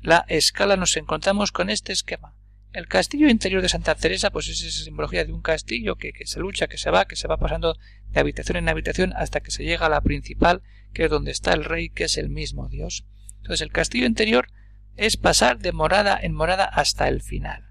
la 0.00 0.24
escala, 0.28 0.76
nos 0.76 0.96
encontramos 0.96 1.50
con 1.50 1.70
este 1.70 1.92
esquema. 1.92 2.36
El 2.72 2.86
castillo 2.86 3.28
interior 3.28 3.62
de 3.62 3.68
Santa 3.68 3.96
Teresa, 3.96 4.30
pues 4.30 4.46
es 4.46 4.62
esa 4.62 4.84
simbología 4.84 5.24
de 5.24 5.32
un 5.32 5.42
castillo 5.42 5.96
que, 5.96 6.12
que, 6.12 6.26
se 6.26 6.38
lucha, 6.38 6.68
que 6.68 6.78
se 6.78 6.92
va, 6.92 7.06
que 7.06 7.16
se 7.16 7.26
va 7.26 7.38
pasando 7.38 7.76
de 8.10 8.20
habitación 8.20 8.58
en 8.58 8.68
habitación 8.68 9.12
hasta 9.16 9.40
que 9.40 9.50
se 9.50 9.64
llega 9.64 9.86
a 9.86 9.90
la 9.90 10.02
principal, 10.02 10.62
que 10.92 11.06
es 11.06 11.10
donde 11.10 11.32
está 11.32 11.52
el 11.52 11.64
rey, 11.64 11.90
que 11.90 12.04
es 12.04 12.16
el 12.16 12.28
mismo 12.28 12.68
Dios. 12.68 13.04
Entonces 13.38 13.62
el 13.62 13.72
castillo 13.72 14.06
interior 14.06 14.52
es 14.96 15.16
pasar 15.16 15.58
de 15.58 15.72
morada 15.72 16.16
en 16.22 16.32
morada 16.32 16.64
hasta 16.64 17.08
el 17.08 17.22
final. 17.22 17.67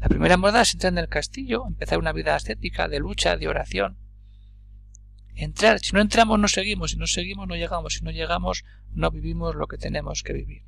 La 0.00 0.08
primera 0.08 0.36
morada 0.36 0.62
es 0.62 0.74
entrar 0.74 0.92
en 0.92 0.98
el 0.98 1.08
castillo, 1.08 1.64
empezar 1.66 1.98
una 1.98 2.12
vida 2.12 2.34
ascética, 2.34 2.88
de 2.88 2.98
lucha, 2.98 3.36
de 3.36 3.48
oración. 3.48 3.98
Entrar, 5.34 5.80
si 5.80 5.92
no 5.92 6.00
entramos 6.00 6.38
no 6.38 6.48
seguimos, 6.48 6.92
si 6.92 6.96
no 6.96 7.06
seguimos 7.06 7.48
no 7.48 7.56
llegamos, 7.56 7.94
si 7.94 8.04
no 8.04 8.10
llegamos 8.10 8.64
no 8.92 9.10
vivimos 9.10 9.56
lo 9.56 9.66
que 9.66 9.78
tenemos 9.78 10.22
que 10.22 10.32
vivir. 10.32 10.62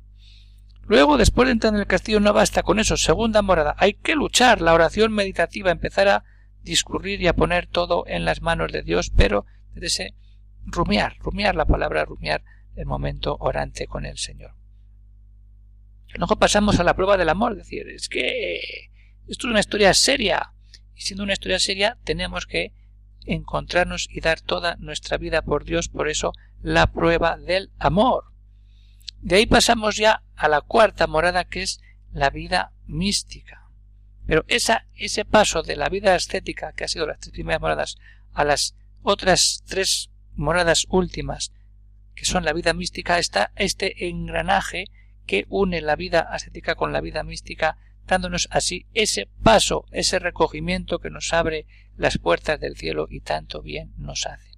Luego, 0.87 1.17
después 1.17 1.47
de 1.47 1.51
entrar 1.51 1.73
en 1.73 1.81
el 1.81 1.87
castillo, 1.87 2.19
no 2.21 2.31
basta 2.31 2.63
con 2.63 2.79
eso. 2.79 2.95
Segunda 2.95 3.41
morada. 3.41 3.75
Hay 3.77 3.93
que 3.93 4.15
luchar. 4.15 4.61
La 4.61 4.73
oración 4.73 5.11
meditativa, 5.11 5.69
empezar 5.69 6.07
a 6.07 6.23
discurrir 6.61 7.21
y 7.21 7.27
a 7.27 7.35
poner 7.35 7.67
todo 7.67 8.05
en 8.07 8.23
las 8.23 8.41
manos 8.41 8.71
de 8.71 8.83
Dios, 8.83 9.11
pero 9.15 9.45
desde 9.73 9.87
ese 9.87 10.15
rumiar, 10.65 11.17
rumiar 11.19 11.55
la 11.55 11.65
palabra 11.65 12.05
rumiar, 12.05 12.43
el 12.75 12.85
momento 12.85 13.37
orante 13.39 13.87
con 13.87 14.05
el 14.05 14.17
Señor. 14.17 14.51
Luego 16.15 16.37
pasamos 16.37 16.79
a 16.79 16.83
la 16.83 16.95
prueba 16.95 17.17
del 17.17 17.29
amor, 17.29 17.55
decir, 17.55 17.87
es 17.89 18.09
que 18.09 18.89
esto 19.27 19.47
es 19.47 19.51
una 19.51 19.59
historia 19.59 19.93
seria, 19.93 20.53
y 20.95 21.01
siendo 21.01 21.23
una 21.23 21.33
historia 21.33 21.59
seria 21.59 21.97
tenemos 22.03 22.45
que 22.45 22.73
encontrarnos 23.25 24.07
y 24.09 24.21
dar 24.21 24.41
toda 24.41 24.77
nuestra 24.77 25.17
vida 25.17 25.41
por 25.41 25.65
Dios, 25.65 25.89
por 25.89 26.09
eso 26.09 26.33
la 26.61 26.87
prueba 26.87 27.37
del 27.37 27.71
amor. 27.77 28.25
De 29.21 29.37
ahí 29.37 29.45
pasamos 29.45 29.97
ya 29.97 30.23
a 30.35 30.47
la 30.47 30.61
cuarta 30.61 31.07
morada 31.07 31.43
que 31.45 31.61
es 31.61 31.81
la 32.11 32.29
vida 32.29 32.71
mística. 32.85 33.69
Pero 34.25 34.43
esa, 34.47 34.85
ese 34.95 35.25
paso 35.25 35.63
de 35.63 35.75
la 35.75 35.89
vida 35.89 36.15
ascética, 36.15 36.73
que 36.73 36.83
ha 36.83 36.87
sido 36.87 37.07
las 37.07 37.19
tres 37.19 37.31
primeras 37.31 37.61
moradas, 37.61 37.97
a 38.33 38.43
las 38.43 38.75
otras 39.01 39.63
tres 39.65 40.09
moradas 40.35 40.85
últimas, 40.89 41.53
que 42.13 42.25
son 42.25 42.43
la 42.43 42.53
vida 42.53 42.73
mística, 42.73 43.19
está 43.19 43.51
este 43.55 44.07
engranaje 44.07 44.85
que 45.25 45.45
une 45.49 45.81
la 45.81 45.95
vida 45.95 46.21
ascética 46.21 46.75
con 46.75 46.91
la 46.91 47.01
vida 47.01 47.23
mística, 47.23 47.77
dándonos 48.07 48.47
así 48.51 48.87
ese 48.93 49.29
paso, 49.43 49.85
ese 49.91 50.19
recogimiento 50.19 50.99
que 50.99 51.09
nos 51.09 51.33
abre 51.33 51.67
las 51.95 52.17
puertas 52.17 52.59
del 52.59 52.77
cielo 52.77 53.07
y 53.09 53.21
tanto 53.21 53.61
bien 53.61 53.93
nos 53.97 54.25
hace. 54.25 54.51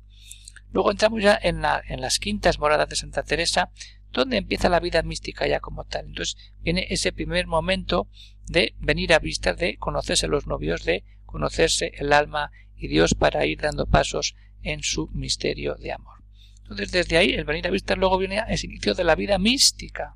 Luego 0.72 0.92
entramos 0.92 1.22
ya 1.22 1.38
en, 1.42 1.62
la, 1.62 1.82
en 1.88 2.00
las 2.02 2.20
quintas 2.20 2.60
moradas 2.60 2.88
de 2.90 2.96
Santa 2.96 3.24
Teresa, 3.24 3.72
donde 4.12 4.38
empieza 4.38 4.70
la 4.70 4.80
vida 4.80 5.02
mística 5.02 5.48
ya 5.48 5.60
como 5.60 5.86
tal. 5.86 6.06
Entonces 6.08 6.38
viene 6.62 6.88
ese 6.90 7.12
primer 7.12 7.48
momento 7.48 8.08
de 8.46 8.76
venir 8.80 9.14
a 9.14 9.20
vista, 9.20 9.54
de 9.54 9.78
conocerse 9.78 10.28
los 10.28 10.48
novios, 10.48 10.84
de 10.84 11.04
conocerse 11.26 11.92
el 11.96 12.14
alma 12.14 12.52
y 12.76 12.88
Dios 12.88 13.14
para 13.16 13.46
ir 13.46 13.62
dando 13.62 13.86
pasos 13.86 14.36
en 14.62 14.84
su 14.84 15.08
misterio 15.10 15.76
de 15.76 15.92
amor. 15.92 16.24
Entonces 16.62 16.92
desde 16.92 17.18
ahí 17.18 17.32
el 17.32 17.46
venir 17.46 17.68
a 17.68 17.72
vista 17.72 17.96
luego 17.96 18.18
viene 18.18 18.44
ese 18.48 18.68
inicio 18.68 18.94
de 18.94 19.04
la 19.04 19.16
vida 19.16 19.38
mística 19.40 20.16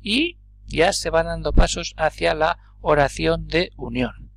y 0.00 0.38
ya 0.66 0.92
se 0.92 1.10
van 1.10 1.26
dando 1.26 1.52
pasos 1.52 1.94
hacia 1.96 2.34
la 2.34 2.58
oración 2.82 3.48
de 3.48 3.72
unión. 3.76 4.30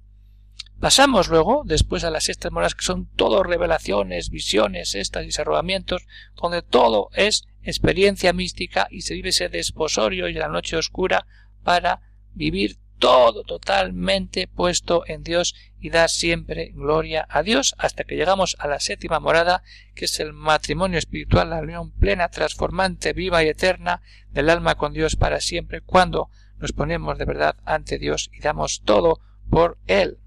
Pasamos 0.79 1.29
luego, 1.29 1.63
después 1.65 2.03
a 2.03 2.09
las 2.09 2.25
sextas 2.25 2.51
moras, 2.51 2.75
que 2.75 2.85
son 2.85 3.07
todo 3.15 3.43
revelaciones, 3.43 4.29
visiones, 4.29 4.93
estas 4.95 5.23
y 5.23 5.27
desarrollamientos, 5.27 6.05
donde 6.35 6.61
todo 6.61 7.09
es 7.13 7.47
experiencia 7.63 8.33
mística 8.33 8.87
y 8.91 9.01
se 9.01 9.15
vive 9.15 9.29
ese 9.29 9.49
desposorio 9.49 10.27
y 10.27 10.33
la 10.33 10.47
noche 10.47 10.77
oscura 10.77 11.25
para 11.63 12.01
vivir 12.33 12.77
todo 12.99 13.43
totalmente 13.43 14.47
puesto 14.47 15.03
en 15.07 15.23
Dios 15.23 15.55
y 15.79 15.89
dar 15.89 16.09
siempre 16.09 16.71
gloria 16.73 17.27
a 17.29 17.43
Dios 17.43 17.75
hasta 17.77 18.03
que 18.03 18.15
llegamos 18.15 18.55
a 18.59 18.67
la 18.67 18.79
séptima 18.79 19.19
morada 19.19 19.63
que 19.93 20.05
es 20.05 20.19
el 20.19 20.33
matrimonio 20.33 20.97
espiritual, 20.97 21.49
la 21.49 21.59
unión 21.59 21.91
plena, 21.91 22.29
transformante, 22.29 23.13
viva 23.13 23.43
y 23.43 23.47
eterna 23.47 24.01
del 24.31 24.49
alma 24.49 24.75
con 24.75 24.93
Dios 24.93 25.15
para 25.15 25.41
siempre 25.41 25.81
cuando 25.81 26.29
nos 26.59 26.71
ponemos 26.71 27.17
de 27.17 27.25
verdad 27.25 27.57
ante 27.65 27.97
Dios 27.97 28.29
y 28.33 28.39
damos 28.39 28.81
todo 28.83 29.19
por 29.49 29.77
Él. 29.87 30.19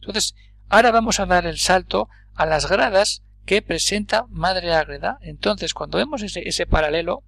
Entonces, 0.00 0.34
ahora 0.68 0.90
vamos 0.90 1.20
a 1.20 1.26
dar 1.26 1.46
el 1.46 1.58
salto 1.58 2.08
a 2.34 2.46
las 2.46 2.68
gradas 2.68 3.22
que 3.44 3.62
presenta 3.62 4.26
Madre 4.28 4.72
Ágreda. 4.72 5.18
Entonces, 5.20 5.74
cuando 5.74 5.98
vemos 5.98 6.22
ese, 6.22 6.48
ese 6.48 6.66
paralelo, 6.66 7.24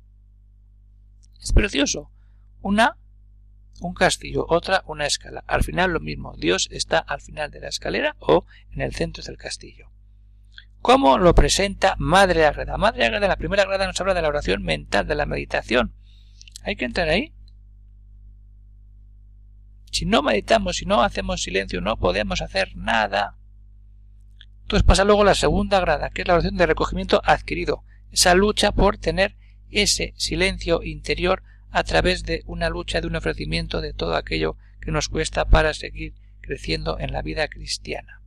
es 1.40 1.52
precioso. 1.52 2.10
Una, 2.60 2.96
un 3.80 3.94
castillo, 3.94 4.46
otra, 4.48 4.82
una 4.86 5.06
escala. 5.06 5.44
Al 5.46 5.62
final 5.62 5.92
lo 5.92 6.00
mismo. 6.00 6.34
Dios 6.36 6.68
está 6.70 6.98
al 6.98 7.20
final 7.20 7.50
de 7.50 7.60
la 7.60 7.68
escalera 7.68 8.16
o 8.18 8.46
en 8.72 8.80
el 8.80 8.94
centro 8.94 9.22
del 9.22 9.36
castillo. 9.36 9.90
¿Cómo 10.80 11.18
lo 11.18 11.34
presenta 11.34 11.94
Madre 11.98 12.44
Ágreda? 12.44 12.76
Madre 12.76 13.06
Ágreda 13.06 13.26
en 13.26 13.30
la 13.30 13.36
primera 13.36 13.64
grada 13.64 13.86
nos 13.86 14.00
habla 14.00 14.14
de 14.14 14.22
la 14.22 14.28
oración 14.28 14.62
mental, 14.62 15.06
de 15.06 15.14
la 15.14 15.26
meditación. 15.26 15.94
Hay 16.62 16.76
que 16.76 16.84
entrar 16.84 17.08
ahí 17.08 17.32
si 19.94 20.06
no 20.06 20.22
meditamos, 20.22 20.78
si 20.78 20.86
no 20.86 21.02
hacemos 21.02 21.42
silencio, 21.42 21.80
no 21.80 21.96
podemos 21.96 22.42
hacer 22.42 22.76
nada. 22.76 23.36
Entonces 24.62 24.84
pasa 24.84 25.04
luego 25.04 25.22
la 25.22 25.36
segunda 25.36 25.78
grada, 25.78 26.10
que 26.10 26.22
es 26.22 26.28
la 26.28 26.34
oración 26.34 26.56
de 26.56 26.66
recogimiento 26.66 27.22
adquirido, 27.24 27.84
esa 28.10 28.34
lucha 28.34 28.72
por 28.72 28.98
tener 28.98 29.36
ese 29.70 30.12
silencio 30.16 30.82
interior 30.82 31.44
a 31.70 31.84
través 31.84 32.24
de 32.24 32.42
una 32.46 32.70
lucha, 32.70 33.00
de 33.00 33.06
un 33.06 33.14
ofrecimiento 33.14 33.80
de 33.80 33.92
todo 33.92 34.16
aquello 34.16 34.56
que 34.80 34.90
nos 34.90 35.08
cuesta 35.08 35.44
para 35.44 35.74
seguir 35.74 36.14
creciendo 36.40 36.98
en 36.98 37.12
la 37.12 37.22
vida 37.22 37.46
cristiana. 37.46 38.20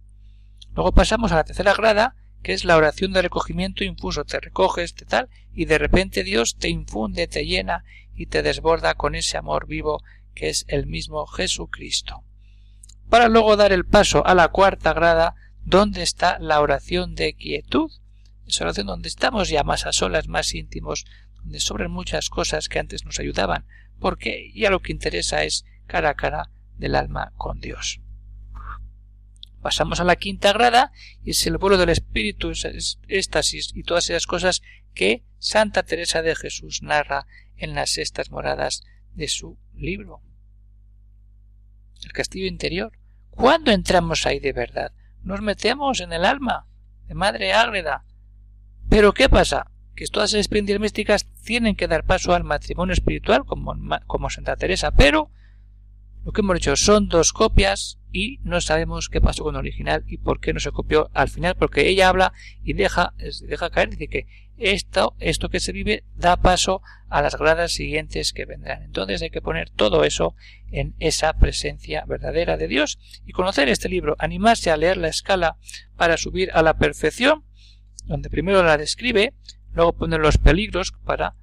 Luego 0.73 0.93
pasamos 0.93 1.33
a 1.33 1.35
la 1.35 1.43
tercera 1.43 1.73
grada, 1.73 2.15
que 2.43 2.53
es 2.53 2.63
la 2.63 2.77
oración 2.77 3.11
de 3.11 3.23
recogimiento 3.23 3.83
infuso. 3.83 4.23
Te 4.23 4.39
recoges, 4.39 4.93
te 4.93 5.03
tal, 5.03 5.27
y 5.53 5.65
de 5.65 5.79
repente 5.79 6.23
Dios 6.23 6.55
te 6.57 6.69
infunde, 6.69 7.27
te 7.27 7.45
llena 7.45 7.83
y 8.15 8.27
te 8.27 8.41
desborda 8.41 8.95
con 8.95 9.15
ese 9.15 9.37
amor 9.37 9.67
vivo 9.67 10.01
que 10.37 10.49
es 10.49 10.65
el 10.67 10.85
mismo 10.85 11.25
Jesucristo. 11.25 12.23
Para 13.09 13.27
luego 13.27 13.57
dar 13.57 13.71
el 13.71 13.85
paso 13.85 14.23
a 14.27 14.35
la 14.35 14.49
cuarta 14.49 14.93
grada, 14.93 15.33
donde 15.65 16.03
está 16.03 16.37
la 16.37 16.61
oración 16.61 17.15
de 17.15 17.33
quietud, 17.33 17.89
esa 18.45 18.65
oración 18.65 18.85
donde 18.85 19.09
estamos 19.09 19.49
ya 19.49 19.63
más 19.63 19.87
a 19.87 19.93
solas, 19.93 20.27
más 20.27 20.53
íntimos, 20.53 21.05
donde 21.37 21.59
sobran 21.59 21.89
muchas 21.89 22.29
cosas 22.29 22.69
que 22.69 22.77
antes 22.77 23.03
nos 23.03 23.19
ayudaban, 23.19 23.65
porque 23.99 24.51
ya 24.53 24.69
lo 24.69 24.81
que 24.81 24.91
interesa 24.91 25.43
es 25.43 25.65
cara 25.87 26.11
a 26.11 26.15
cara 26.15 26.51
del 26.77 26.93
alma 26.93 27.33
con 27.35 27.59
Dios. 27.59 27.99
Pasamos 29.63 29.99
a 29.99 30.03
la 30.03 30.17
quinta 30.17 30.53
grada 30.53 30.91
y 31.23 31.31
es 31.31 31.47
el 31.47 31.57
vuelo 31.57 31.77
del 31.77 31.89
espíritu, 31.89 32.51
éxtasis 33.07 33.71
y 33.73 33.81
todas 33.81 34.07
esas 34.11 34.27
cosas 34.27 34.61
que 34.93 35.23
Santa 35.39 35.81
Teresa 35.81 36.21
de 36.21 36.35
Jesús 36.35 36.83
narra 36.83 37.25
en 37.55 37.73
las 37.73 37.89
sextas 37.89 38.29
moradas 38.29 38.83
de 39.15 39.27
su 39.27 39.57
libro. 39.73 40.21
El 42.03 42.11
castillo 42.11 42.47
interior. 42.47 42.91
¿Cuándo 43.29 43.71
entramos 43.71 44.25
ahí 44.25 44.39
de 44.39 44.53
verdad? 44.53 44.91
Nos 45.23 45.41
metemos 45.41 45.99
en 45.99 46.13
el 46.13 46.25
alma 46.25 46.67
de 47.07 47.13
Madre 47.13 47.53
Ágreda. 47.53 48.05
Pero 48.89 49.13
¿qué 49.13 49.29
pasa? 49.29 49.71
Que 49.95 50.05
todas 50.07 50.31
esas 50.31 50.39
experiencias 50.39 50.79
místicas 50.79 51.25
tienen 51.43 51.75
que 51.75 51.87
dar 51.87 52.03
paso 52.05 52.33
al 52.33 52.43
matrimonio 52.43 52.93
espiritual 52.93 53.45
como, 53.45 53.75
como 54.05 54.29
Santa 54.29 54.55
Teresa, 54.55 54.91
pero 54.91 55.29
lo 56.25 56.31
que 56.31 56.41
hemos 56.41 56.55
dicho 56.55 56.75
son 56.75 57.07
dos 57.07 57.33
copias 57.33 57.99
y 58.11 58.39
no 58.43 58.61
sabemos 58.61 59.09
qué 59.09 59.21
pasó 59.21 59.43
con 59.43 59.55
el 59.55 59.59
original 59.59 60.03
y 60.07 60.17
por 60.17 60.39
qué 60.39 60.53
no 60.53 60.59
se 60.59 60.71
copió 60.71 61.09
al 61.13 61.29
final, 61.29 61.55
porque 61.55 61.87
ella 61.87 62.09
habla 62.09 62.33
y 62.63 62.73
deja, 62.73 63.13
deja 63.47 63.69
caer, 63.69 63.89
dice 63.89 64.07
que 64.07 64.27
esto, 64.57 65.15
esto 65.19 65.49
que 65.49 65.59
se 65.59 65.71
vive 65.71 66.03
da 66.15 66.37
paso 66.37 66.81
a 67.09 67.21
las 67.21 67.37
gradas 67.37 67.73
siguientes 67.73 68.33
que 68.33 68.45
vendrán. 68.45 68.83
Entonces 68.83 69.21
hay 69.21 69.29
que 69.29 69.41
poner 69.41 69.69
todo 69.69 70.03
eso 70.03 70.35
en 70.71 70.95
esa 70.99 71.33
presencia 71.33 72.03
verdadera 72.05 72.57
de 72.57 72.67
Dios 72.67 72.99
y 73.25 73.33
conocer 73.33 73.69
este 73.69 73.87
libro, 73.87 74.15
animarse 74.19 74.71
a 74.71 74.77
leer 74.77 74.97
la 74.97 75.09
escala 75.09 75.57
para 75.95 76.17
subir 76.17 76.49
a 76.53 76.63
la 76.63 76.77
perfección, 76.77 77.45
donde 78.05 78.29
primero 78.29 78.63
la 78.63 78.77
describe, 78.77 79.33
luego 79.73 79.93
pone 79.93 80.17
los 80.17 80.37
peligros 80.37 80.93
para 81.05 81.35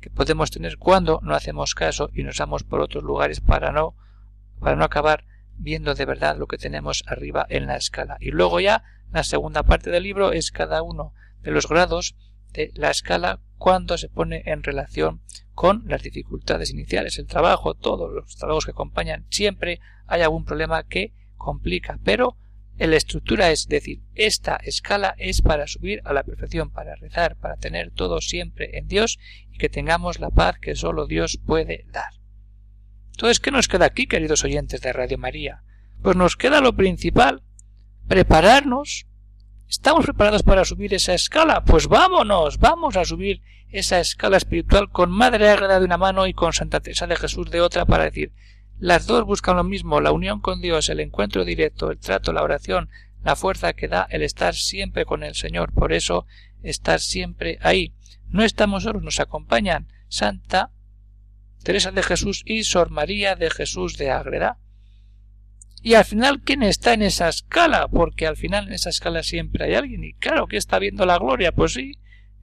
que 0.00 0.10
podemos 0.10 0.50
tener 0.50 0.78
cuando 0.78 1.20
no 1.22 1.34
hacemos 1.34 1.74
caso 1.74 2.10
y 2.14 2.22
nos 2.22 2.38
vamos 2.38 2.62
por 2.62 2.80
otros 2.80 3.04
lugares 3.04 3.40
para 3.40 3.72
no 3.72 3.96
para 4.60 4.76
no 4.76 4.84
acabar 4.84 5.24
viendo 5.56 5.94
de 5.94 6.04
verdad 6.04 6.36
lo 6.36 6.46
que 6.46 6.58
tenemos 6.58 7.02
arriba 7.06 7.46
en 7.48 7.66
la 7.66 7.76
escala. 7.76 8.16
Y 8.20 8.30
luego 8.30 8.60
ya 8.60 8.84
la 9.12 9.24
segunda 9.24 9.62
parte 9.62 9.90
del 9.90 10.04
libro 10.04 10.32
es 10.32 10.50
cada 10.50 10.82
uno 10.82 11.12
de 11.42 11.50
los 11.50 11.68
grados 11.68 12.16
de 12.52 12.70
la 12.74 12.90
escala 12.90 13.40
cuando 13.56 13.98
se 13.98 14.08
pone 14.08 14.42
en 14.46 14.62
relación 14.62 15.22
con 15.52 15.82
las 15.86 16.02
dificultades 16.02 16.70
iniciales, 16.70 17.18
el 17.18 17.26
trabajo, 17.26 17.74
todos 17.74 18.10
los 18.10 18.36
trabajos 18.36 18.64
que 18.64 18.70
acompañan, 18.70 19.26
siempre 19.28 19.80
hay 20.06 20.22
algún 20.22 20.44
problema 20.44 20.84
que 20.84 21.12
complica, 21.36 21.98
pero 22.02 22.38
la 22.78 22.96
estructura 22.96 23.50
es 23.50 23.68
decir, 23.68 24.00
esta 24.14 24.56
escala 24.56 25.14
es 25.18 25.42
para 25.42 25.66
subir 25.66 26.00
a 26.04 26.14
la 26.14 26.22
perfección, 26.22 26.70
para 26.70 26.96
rezar, 26.96 27.36
para 27.36 27.56
tener 27.56 27.90
todo 27.90 28.22
siempre 28.22 28.78
en 28.78 28.88
Dios 28.88 29.18
y 29.52 29.58
que 29.58 29.68
tengamos 29.68 30.18
la 30.18 30.30
paz 30.30 30.58
que 30.58 30.74
solo 30.74 31.06
Dios 31.06 31.38
puede 31.44 31.84
dar. 31.92 32.19
Entonces, 33.20 33.40
¿qué 33.40 33.50
nos 33.50 33.68
queda 33.68 33.84
aquí, 33.84 34.06
queridos 34.06 34.44
oyentes 34.44 34.80
de 34.80 34.94
Radio 34.94 35.18
María? 35.18 35.62
Pues 36.02 36.16
nos 36.16 36.38
queda 36.38 36.62
lo 36.62 36.74
principal, 36.74 37.42
prepararnos. 38.08 39.04
¿Estamos 39.68 40.06
preparados 40.06 40.42
para 40.42 40.64
subir 40.64 40.94
esa 40.94 41.12
escala? 41.12 41.62
Pues 41.66 41.86
vámonos, 41.86 42.58
vamos 42.58 42.96
a 42.96 43.04
subir 43.04 43.42
esa 43.68 44.00
escala 44.00 44.38
espiritual 44.38 44.90
con 44.90 45.10
Madre 45.10 45.50
Ágreda 45.50 45.80
de 45.80 45.84
una 45.84 45.98
mano 45.98 46.26
y 46.26 46.32
con 46.32 46.54
Santa 46.54 46.80
Teresa 46.80 47.06
de 47.06 47.16
Jesús 47.16 47.50
de 47.50 47.60
otra 47.60 47.84
para 47.84 48.04
decir, 48.04 48.32
las 48.78 49.06
dos 49.06 49.26
buscan 49.26 49.56
lo 49.56 49.64
mismo, 49.64 50.00
la 50.00 50.12
unión 50.12 50.40
con 50.40 50.62
Dios, 50.62 50.88
el 50.88 51.00
encuentro 51.00 51.44
directo, 51.44 51.90
el 51.90 51.98
trato, 51.98 52.32
la 52.32 52.42
oración, 52.42 52.88
la 53.22 53.36
fuerza 53.36 53.74
que 53.74 53.88
da 53.88 54.06
el 54.08 54.22
estar 54.22 54.54
siempre 54.54 55.04
con 55.04 55.24
el 55.24 55.34
Señor. 55.34 55.74
Por 55.74 55.92
eso, 55.92 56.24
estar 56.62 57.00
siempre 57.00 57.58
ahí. 57.60 57.92
No 58.28 58.44
estamos 58.44 58.84
solos, 58.84 59.02
nos 59.02 59.20
acompañan 59.20 59.88
Santa 60.08 60.70
Teresa 61.62 61.90
de 61.92 62.02
Jesús 62.02 62.42
y 62.44 62.64
Sor 62.64 62.90
María 62.90 63.36
de 63.36 63.50
Jesús 63.50 63.96
de 63.96 64.10
Ágreda. 64.10 64.58
Y 65.82 65.94
al 65.94 66.04
final, 66.04 66.42
¿quién 66.42 66.62
está 66.62 66.92
en 66.92 67.02
esa 67.02 67.28
escala? 67.28 67.88
Porque 67.88 68.26
al 68.26 68.36
final 68.36 68.68
en 68.68 68.74
esa 68.74 68.90
escala 68.90 69.22
siempre 69.22 69.64
hay 69.64 69.74
alguien. 69.74 70.04
Y 70.04 70.12
claro, 70.14 70.46
que 70.46 70.56
está 70.56 70.78
viendo 70.78 71.06
la 71.06 71.18
gloria? 71.18 71.52
Pues 71.52 71.72
sí, 71.72 71.94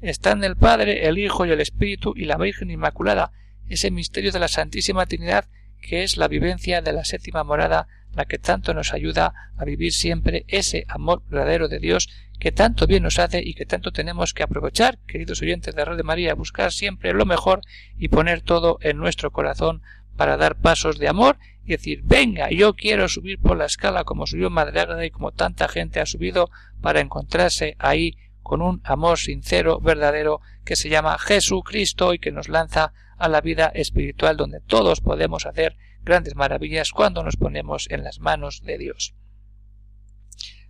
están 0.02 0.44
el 0.44 0.56
Padre, 0.56 1.08
el 1.08 1.18
Hijo 1.18 1.46
y 1.46 1.52
el 1.52 1.62
Espíritu 1.62 2.14
y 2.16 2.26
la 2.26 2.38
Virgen 2.38 2.72
Inmaculada, 2.72 3.32
ese 3.68 3.92
misterio 3.92 4.32
de 4.32 4.40
la 4.40 4.48
Santísima 4.48 5.06
Trinidad 5.06 5.46
que 5.82 6.04
es 6.04 6.18
la 6.18 6.28
vivencia 6.28 6.82
de 6.82 6.94
la 6.94 7.06
séptima 7.06 7.44
morada, 7.44 7.88
la 8.18 8.26
que 8.26 8.40
tanto 8.40 8.74
nos 8.74 8.94
ayuda 8.94 9.52
a 9.58 9.64
vivir 9.64 9.94
siempre 9.94 10.44
ese 10.48 10.86
amor 10.88 11.22
verdadero 11.30 11.68
de 11.68 11.78
Dios 11.78 12.10
que 12.40 12.52
tanto 12.52 12.88
bien 12.88 13.04
nos 13.04 13.20
hace 13.20 13.42
y 13.44 13.54
que 13.54 13.68
tanto 13.68 13.92
tenemos 13.92 14.34
que 14.34 14.42
aprovechar, 14.42 14.98
queridos 15.06 15.42
oyentes 15.44 15.76
de 15.76 15.86
Radio 15.86 16.04
María, 16.04 16.34
buscar 16.34 16.72
siempre 16.72 17.14
lo 17.14 17.26
mejor 17.26 17.62
y 17.98 18.08
poner 18.08 18.42
todo 18.42 18.80
en 18.82 18.98
nuestro 18.98 19.32
corazón 19.32 19.84
para 20.16 20.36
dar 20.36 20.56
pasos 20.56 20.98
de 20.98 21.08
amor 21.08 21.38
y 21.64 21.74
decir, 21.74 22.02
venga, 22.04 22.50
yo 22.50 22.74
quiero 22.74 23.08
subir 23.08 23.40
por 23.40 23.56
la 23.56 23.66
escala 23.66 24.04
como 24.04 24.26
subió 24.26 24.50
Madre 24.50 25.06
y 25.06 25.12
como 25.12 25.32
tanta 25.32 25.68
gente 25.68 26.00
ha 26.00 26.08
subido 26.08 26.50
para 26.82 27.02
encontrarse 27.02 27.76
ahí 27.78 28.18
con 28.42 28.64
un 28.64 28.82
amor 28.84 29.20
sincero, 29.20 29.80
verdadero, 29.80 30.42
que 30.66 30.76
se 30.76 30.90
llama 30.90 31.20
Jesucristo 31.20 32.16
y 32.16 32.20
que 32.20 32.32
nos 32.32 32.50
lanza 32.50 32.94
a 33.20 33.30
la 33.30 33.42
vida 33.42 33.68
espiritual 33.76 34.38
donde 34.38 34.60
todos 34.62 35.02
podemos 35.02 35.46
hacer 35.46 35.78
grandes 36.08 36.36
maravillas 36.36 36.92
cuando 36.92 37.22
nos 37.22 37.36
ponemos 37.36 37.90
en 37.92 38.04
las 38.04 38.20
manos 38.20 38.64
de 38.64 38.78
Dios. 38.78 39.14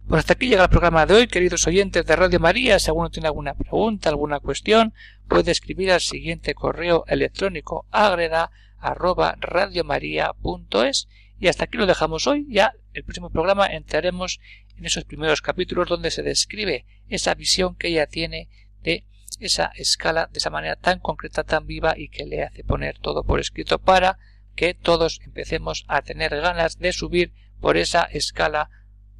Pues 0.07 0.19
hasta 0.19 0.33
aquí 0.33 0.47
llega 0.47 0.63
el 0.63 0.69
programa 0.69 1.05
de 1.05 1.13
hoy, 1.13 1.27
queridos 1.27 1.67
oyentes 1.67 2.05
de 2.05 2.15
Radio 2.15 2.39
María. 2.39 2.79
Si 2.79 2.89
alguno 2.89 3.11
tiene 3.11 3.27
alguna 3.27 3.53
pregunta, 3.53 4.09
alguna 4.09 4.39
cuestión, 4.39 4.93
puede 5.27 5.51
escribir 5.51 5.91
al 5.91 6.01
siguiente 6.01 6.55
correo 6.55 7.03
electrónico 7.07 7.85
agreda 7.91 8.49
arroba 8.79 9.37
y 11.39 11.47
hasta 11.47 11.65
aquí 11.65 11.77
lo 11.77 11.85
dejamos 11.85 12.25
hoy. 12.25 12.47
Ya 12.49 12.73
el 12.93 13.03
próximo 13.03 13.29
programa 13.29 13.67
entraremos 13.67 14.39
en 14.75 14.85
esos 14.85 15.03
primeros 15.03 15.41
capítulos 15.41 15.87
donde 15.87 16.09
se 16.09 16.23
describe 16.23 16.85
esa 17.09 17.35
visión 17.35 17.75
que 17.75 17.89
ella 17.89 18.07
tiene 18.07 18.49
de 18.81 19.05
esa 19.39 19.71
escala 19.75 20.29
de 20.31 20.39
esa 20.39 20.49
manera 20.49 20.77
tan 20.77 20.99
concreta, 20.99 21.43
tan 21.43 21.67
viva 21.67 21.93
y 21.95 22.09
que 22.09 22.25
le 22.25 22.43
hace 22.43 22.63
poner 22.63 22.97
todo 22.97 23.23
por 23.23 23.39
escrito 23.39 23.77
para 23.77 24.17
que 24.57 24.73
todos 24.73 25.21
empecemos 25.23 25.85
a 25.87 26.01
tener 26.01 26.35
ganas 26.41 26.79
de 26.79 26.91
subir 26.91 27.31
por 27.61 27.77
esa 27.77 28.03
escala 28.03 28.71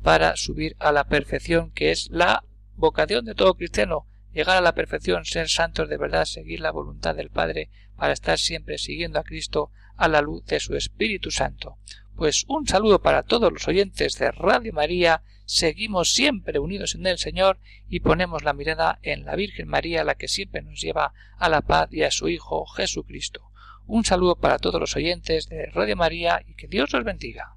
para 0.02 0.36
subir 0.36 0.76
a 0.80 0.92
la 0.92 1.06
perfección, 1.06 1.72
que 1.72 1.92
es 1.92 2.10
la 2.10 2.44
vocación 2.76 3.24
de 3.24 3.36
todo 3.36 3.54
cristiano, 3.54 4.08
llegar 4.34 4.58
a 4.58 4.62
la 4.62 4.74
perfección, 4.74 5.26
ser 5.26 5.48
santos 5.48 5.90
de 5.90 5.98
verdad, 5.98 6.26
seguir 6.26 6.60
la 6.60 6.72
voluntad 6.72 7.16
del 7.16 7.30
Padre, 7.30 7.70
para 7.96 8.14
estar 8.14 8.40
siempre 8.40 8.80
siguiendo 8.80 9.20
a 9.20 9.24
Cristo 9.24 9.72
a 9.96 10.08
la 10.08 10.22
luz 10.22 10.44
de 10.46 10.60
su 10.60 10.76
Espíritu 10.76 11.30
Santo. 11.30 11.78
Pues 12.16 12.46
un 12.48 12.68
saludo 12.68 13.00
para 13.00 13.22
todos 13.22 13.54
los 13.54 13.68
oyentes 13.68 14.18
de 14.18 14.32
Radio 14.32 14.74
María, 14.74 15.22
seguimos 15.46 16.14
siempre 16.14 16.58
unidos 16.58 16.96
en 16.96 17.06
el 17.06 17.20
Señor 17.20 17.60
y 17.88 18.00
ponemos 18.00 18.44
la 18.44 18.54
mirada 18.54 18.98
en 19.04 19.24
la 19.24 19.36
Virgen 19.36 19.68
María, 19.68 20.04
la 20.04 20.16
que 20.16 20.28
siempre 20.28 20.64
nos 20.64 20.82
lleva 20.82 21.14
a 21.38 21.48
la 21.48 21.62
paz 21.62 21.90
y 21.92 22.02
a 22.02 22.10
su 22.10 22.28
Hijo 22.28 22.66
Jesucristo. 22.66 23.48
Un 23.88 24.04
saludo 24.04 24.36
para 24.36 24.60
todos 24.60 24.82
los 24.82 24.96
oyentes 24.98 25.48
de 25.48 25.68
Radio 25.68 25.96
María 25.96 26.42
y 26.46 26.56
que 26.56 26.68
Dios 26.68 26.92
los 26.92 27.06
bendiga. 27.06 27.56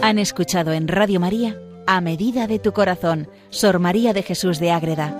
Han 0.00 0.18
escuchado 0.18 0.72
en 0.72 0.88
Radio 0.88 1.20
María 1.20 1.60
A 1.86 2.00
Medida 2.00 2.46
de 2.46 2.58
tu 2.58 2.72
Corazón, 2.72 3.28
Sor 3.50 3.78
María 3.78 4.14
de 4.14 4.22
Jesús 4.22 4.58
de 4.58 4.70
Ágreda, 4.70 5.14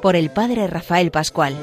por 0.00 0.16
el 0.16 0.30
Padre 0.30 0.68
Rafael 0.68 1.10
Pascual. 1.10 1.54